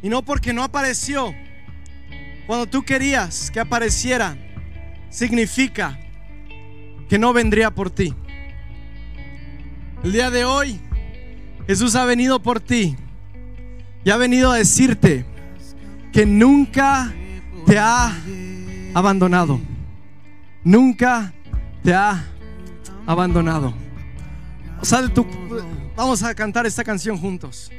Y 0.00 0.08
no 0.08 0.22
porque 0.22 0.54
no 0.54 0.64
apareció 0.64 1.34
cuando 2.46 2.66
tú 2.66 2.82
querías 2.82 3.50
que 3.50 3.60
apareciera, 3.60 4.34
significa 5.10 5.98
que 7.12 7.18
no 7.18 7.34
vendría 7.34 7.70
por 7.70 7.90
ti. 7.90 8.14
El 10.02 10.12
día 10.12 10.30
de 10.30 10.46
hoy 10.46 10.80
Jesús 11.66 11.94
ha 11.94 12.06
venido 12.06 12.40
por 12.40 12.58
ti 12.58 12.96
y 14.02 14.08
ha 14.08 14.16
venido 14.16 14.50
a 14.50 14.56
decirte 14.56 15.26
que 16.10 16.24
nunca 16.24 17.12
te 17.66 17.78
ha 17.78 18.16
abandonado. 18.94 19.60
Nunca 20.64 21.34
te 21.82 21.92
ha 21.92 22.24
abandonado. 23.04 23.74
vamos 25.94 26.22
a 26.22 26.34
cantar 26.34 26.64
esta 26.64 26.82
canción 26.82 27.18
juntos. 27.18 27.70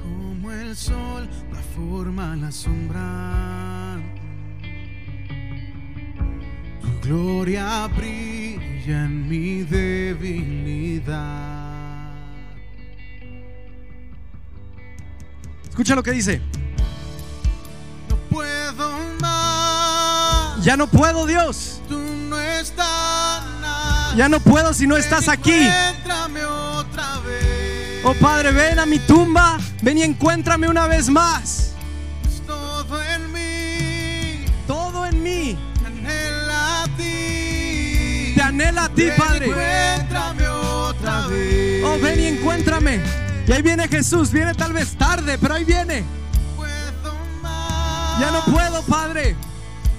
Como 0.00 0.52
el 0.52 0.76
sol 0.76 1.28
forma 1.74 2.36
la 2.36 2.52
sombra. 2.52 3.65
Gloria 7.06 7.88
brilla 7.96 9.04
en 9.04 9.28
mi 9.28 9.62
debilidad. 9.62 11.14
Escucha 15.68 15.94
lo 15.94 16.02
que 16.02 16.10
dice. 16.12 16.40
No 18.08 18.16
puedo 18.30 18.98
más. 19.20 20.64
Ya 20.64 20.76
no 20.76 20.86
puedo, 20.88 21.26
Dios. 21.26 21.80
Tú 21.88 21.98
no 21.98 22.40
estás. 22.40 23.44
Ya 24.16 24.28
no 24.28 24.40
puedo 24.40 24.72
si 24.72 24.86
no 24.86 24.96
estás 24.96 25.28
aquí. 25.28 25.68
Oh 28.02 28.14
Padre, 28.14 28.52
ven 28.52 28.78
a 28.78 28.86
mi 28.86 28.98
tumba. 29.00 29.58
Ven 29.82 29.98
y 29.98 30.02
encuéntrame 30.02 30.68
una 30.68 30.86
vez 30.86 31.08
más. 31.08 31.65
Anhela 38.56 38.84
a 38.84 38.88
ti, 38.88 39.08
Padre. 39.16 39.46
Encuéntrame 39.46 40.48
otra 40.48 41.26
vez. 41.28 41.84
Oh, 41.84 41.98
ven 42.00 42.20
y 42.20 42.26
encuéntrame. 42.26 43.00
Y 43.46 43.52
ahí 43.52 43.62
viene 43.62 43.86
Jesús. 43.88 44.30
Viene 44.30 44.54
tal 44.54 44.72
vez 44.72 44.96
tarde, 44.96 45.38
pero 45.38 45.54
ahí 45.54 45.64
viene. 45.64 46.04
Ya 48.18 48.30
no 48.30 48.42
puedo, 48.44 48.82
Padre. 48.82 49.36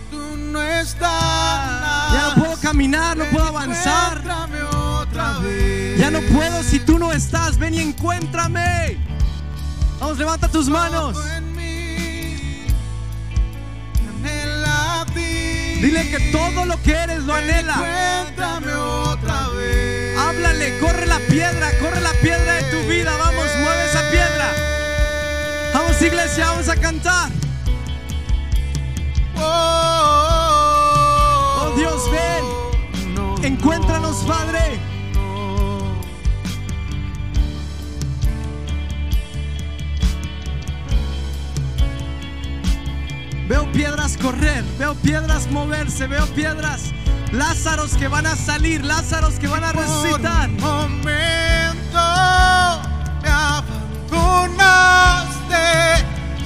Tú 0.09 0.37
no 0.37 0.61
estás. 0.61 2.13
Ya 2.13 2.29
no 2.29 2.43
puedo 2.43 2.57
caminar, 2.59 3.15
no 3.15 3.25
puedo 3.25 3.45
avanzar. 3.45 4.17
Encuéntrame 4.17 4.63
otra 4.63 5.39
vez. 5.39 5.99
Ya 5.99 6.09
no 6.09 6.21
puedo 6.21 6.63
si 6.63 6.79
tú 6.79 6.97
no 6.97 7.13
estás. 7.13 7.57
Ven 7.59 7.75
y 7.75 7.79
encuéntrame. 7.79 8.97
Vamos, 9.99 10.17
levanta 10.17 10.47
tus 10.47 10.67
manos. 10.67 11.15
Dile 15.81 16.09
que 16.09 16.31
todo 16.31 16.65
lo 16.65 16.81
que 16.81 16.91
eres 16.91 17.23
lo 17.23 17.35
anhela. 17.35 17.75
Corre 20.79 21.05
la 21.05 21.19
piedra, 21.19 21.71
corre 21.79 22.01
la 22.01 22.11
piedra 22.21 22.53
de 22.53 22.63
tu 22.63 22.79
vida. 22.87 23.15
Vamos, 23.17 23.45
mueve 23.59 23.85
esa 23.85 24.01
piedra. 24.11 24.53
Vamos, 25.73 26.01
iglesia, 26.01 26.47
vamos 26.49 26.69
a 26.69 26.75
cantar. 26.75 27.29
Oh, 29.37 30.33
Oh, 31.59 31.73
Dios, 31.77 32.09
ven. 32.11 33.15
no, 33.15 33.35
Encuéntranos, 33.43 34.17
Padre. 34.27 34.79
Veo 43.47 43.71
piedras 43.71 44.17
correr, 44.17 44.63
veo 44.77 44.93
piedras 44.95 45.49
moverse, 45.51 46.07
veo 46.07 46.25
piedras. 46.27 46.91
Lázaros 47.31 47.95
que 47.97 48.07
van 48.07 48.25
a 48.25 48.35
salir, 48.35 48.83
Lázaros 48.85 49.35
que 49.35 49.47
van 49.47 49.63
a 49.63 49.71
resucitar. 49.73 50.49
Por 50.51 50.85
un 50.85 50.97
momento 50.97 51.99
me 53.21 53.29
abandonaste. 53.29 54.45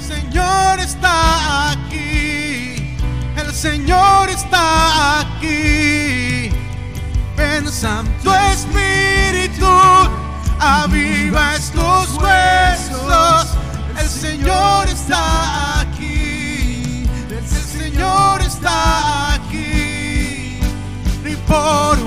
Señor 0.00 0.80
está 0.80 1.70
aquí. 1.72 2.96
El 3.36 3.52
Señor 3.52 4.28
está 4.28 5.20
aquí. 5.20 6.50
Ven 7.36 7.70
Santo 7.70 8.34
Espíritu, 8.52 9.66
aviva 10.58 11.54
estos 11.54 12.14
huesos. 12.14 13.56
El 13.98 14.08
Señor 14.08 14.88
está 14.88 15.80
aquí. 15.80 17.06
El 17.30 17.46
Señor 17.48 18.42
está 18.42 18.98
aquí. 19.06 19.11
por 21.52 22.01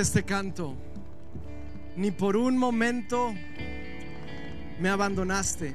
Este 0.00 0.22
canto, 0.22 0.74
ni 1.94 2.10
por 2.10 2.34
un 2.34 2.56
momento 2.56 3.34
me 4.80 4.88
abandonaste, 4.88 5.74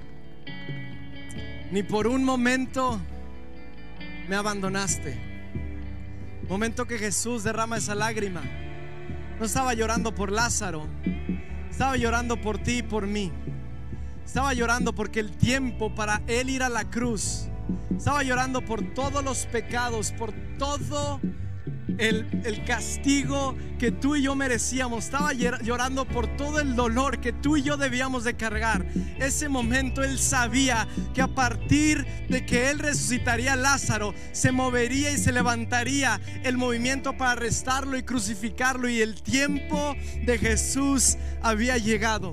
ni 1.71 1.83
por 1.83 2.07
un 2.07 2.23
momento 2.23 2.99
me 4.27 4.35
abandonaste. 4.35 5.15
Momento 6.49 6.87
que 6.87 6.97
Jesús 6.97 7.43
derrama 7.43 7.77
esa 7.77 7.93
lágrima. 7.93 8.41
No 9.39 9.45
estaba 9.45 9.75
llorando 9.75 10.15
por 10.15 10.31
Lázaro, 10.31 10.87
estaba 11.69 11.95
llorando 11.95 12.41
por 12.41 12.57
ti 12.57 12.79
y 12.79 12.83
por 12.83 13.05
mí. 13.05 13.31
Estaba 14.25 14.55
llorando 14.55 14.95
porque 14.95 15.19
el 15.19 15.37
tiempo 15.37 15.93
para 15.93 16.23
Él 16.25 16.49
ir 16.49 16.63
a 16.63 16.69
la 16.69 16.89
cruz, 16.89 17.47
estaba 17.95 18.23
llorando 18.23 18.65
por 18.65 18.81
todos 18.95 19.23
los 19.23 19.45
pecados, 19.45 20.11
por 20.13 20.33
todo 20.57 21.21
el 21.99 22.63
castigo 22.65 23.55
que 23.77 23.91
tú 23.91 24.15
y 24.15 24.23
yo 24.23 24.35
merecíamos. 24.35 25.05
Estaba 25.05 25.33
llor- 25.33 25.61
llorando 25.61 26.05
por 26.05 26.27
todo 26.37 26.59
el 26.59 26.75
dolor 26.75 27.19
que 27.19 27.33
tú 27.33 27.57
y 27.57 27.63
yo 27.63 27.77
debíamos 27.77 28.23
de 28.23 28.35
cargar. 28.35 28.85
Ese 29.19 29.49
momento 29.49 30.03
Él 30.03 30.17
sabía 30.17 30.87
que 31.13 31.21
a 31.21 31.27
partir 31.27 32.05
de 32.29 32.45
que 32.45 32.69
Él 32.69 32.79
resucitaría 32.79 33.53
a 33.53 33.55
Lázaro, 33.55 34.13
se 34.31 34.51
movería 34.51 35.11
y 35.11 35.17
se 35.17 35.31
levantaría 35.31 36.19
el 36.43 36.57
movimiento 36.57 37.17
para 37.17 37.31
arrestarlo 37.31 37.97
y 37.97 38.03
crucificarlo. 38.03 38.89
Y 38.89 39.01
el 39.01 39.21
tiempo 39.21 39.95
de 40.25 40.37
Jesús 40.37 41.17
había 41.41 41.77
llegado. 41.77 42.31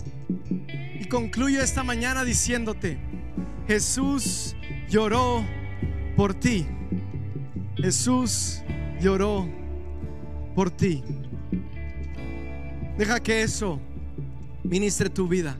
Y 1.00 1.06
concluyo 1.06 1.62
esta 1.62 1.82
mañana 1.82 2.24
diciéndote, 2.24 2.98
Jesús 3.66 4.56
lloró 4.88 5.44
por 6.16 6.34
ti. 6.34 6.66
Jesús 7.76 8.62
lloró 9.00 9.48
por 10.54 10.70
ti. 10.70 11.02
Deja 12.96 13.20
que 13.20 13.42
eso 13.42 13.80
ministre 14.64 15.08
tu 15.08 15.26
vida. 15.26 15.56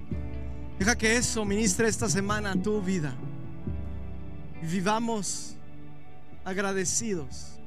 Deja 0.79 0.97
que 0.97 1.17
eso 1.17 1.45
ministre 1.45 1.89
esta 1.89 2.09
semana 2.09 2.55
tu 2.61 2.83
vida. 2.83 3.15
Y 4.63 4.67
vivamos 4.67 5.57
agradecidos 6.45 7.59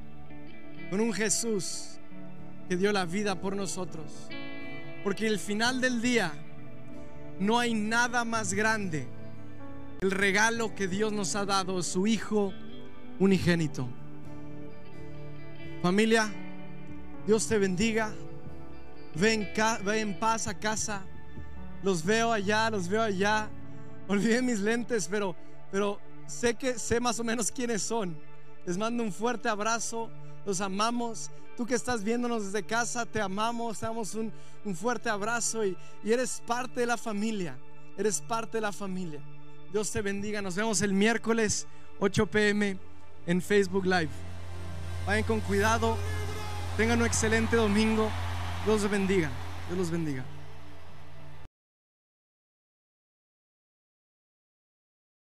con 0.90 1.00
un 1.00 1.12
Jesús 1.12 1.98
que 2.68 2.76
dio 2.76 2.92
la 2.92 3.04
vida 3.04 3.40
por 3.40 3.56
nosotros. 3.56 4.28
Porque 5.02 5.26
el 5.26 5.38
final 5.38 5.80
del 5.80 6.00
día 6.00 6.32
no 7.40 7.58
hay 7.58 7.74
nada 7.74 8.24
más 8.24 8.54
grande. 8.54 9.06
El 10.00 10.10
regalo 10.10 10.74
que 10.74 10.88
Dios 10.88 11.12
nos 11.12 11.34
ha 11.34 11.44
dado, 11.44 11.82
su 11.82 12.06
Hijo 12.06 12.52
unigénito. 13.18 13.88
Familia, 15.82 16.32
Dios 17.26 17.48
te 17.48 17.58
bendiga. 17.58 18.12
Ve 19.16 19.32
en, 19.32 19.48
ve 19.84 20.00
en 20.00 20.18
paz 20.18 20.46
a 20.46 20.54
casa. 20.54 21.02
Los 21.82 22.04
veo 22.04 22.32
allá, 22.32 22.70
los 22.70 22.88
veo 22.88 23.02
allá. 23.02 23.48
Olvidé 24.08 24.42
mis 24.42 24.60
lentes, 24.60 25.08
pero, 25.10 25.34
pero 25.70 25.98
sé 26.26 26.54
que 26.54 26.78
sé 26.78 27.00
más 27.00 27.18
o 27.18 27.24
menos 27.24 27.50
quiénes 27.50 27.82
son. 27.82 28.16
Les 28.66 28.76
mando 28.76 29.02
un 29.02 29.12
fuerte 29.12 29.48
abrazo. 29.48 30.10
Los 30.44 30.60
amamos. 30.60 31.30
Tú 31.56 31.64
que 31.64 31.74
estás 31.74 32.04
viéndonos 32.04 32.44
desde 32.44 32.66
casa, 32.66 33.06
te 33.06 33.20
amamos. 33.20 33.80
Te 33.80 33.86
damos 33.86 34.14
un, 34.14 34.30
un 34.64 34.76
fuerte 34.76 35.08
abrazo 35.08 35.64
y, 35.64 35.76
y 36.04 36.12
eres 36.12 36.42
parte 36.46 36.80
de 36.80 36.86
la 36.86 36.98
familia. 36.98 37.56
Eres 37.96 38.20
parte 38.20 38.58
de 38.58 38.60
la 38.60 38.72
familia. 38.72 39.20
Dios 39.72 39.90
te 39.90 40.02
bendiga. 40.02 40.42
Nos 40.42 40.56
vemos 40.56 40.82
el 40.82 40.92
miércoles 40.92 41.66
8 42.00 42.26
pm 42.26 42.78
en 43.26 43.40
Facebook 43.40 43.86
Live. 43.86 44.10
Vayan 45.06 45.24
con 45.24 45.40
cuidado. 45.40 45.96
Tengan 46.76 47.00
un 47.00 47.06
excelente 47.06 47.56
domingo. 47.56 48.10
Dios 48.66 48.82
los 48.82 48.90
bendiga. 48.90 49.30
Dios 49.68 49.78
los 49.78 49.90
bendiga. 49.92 50.24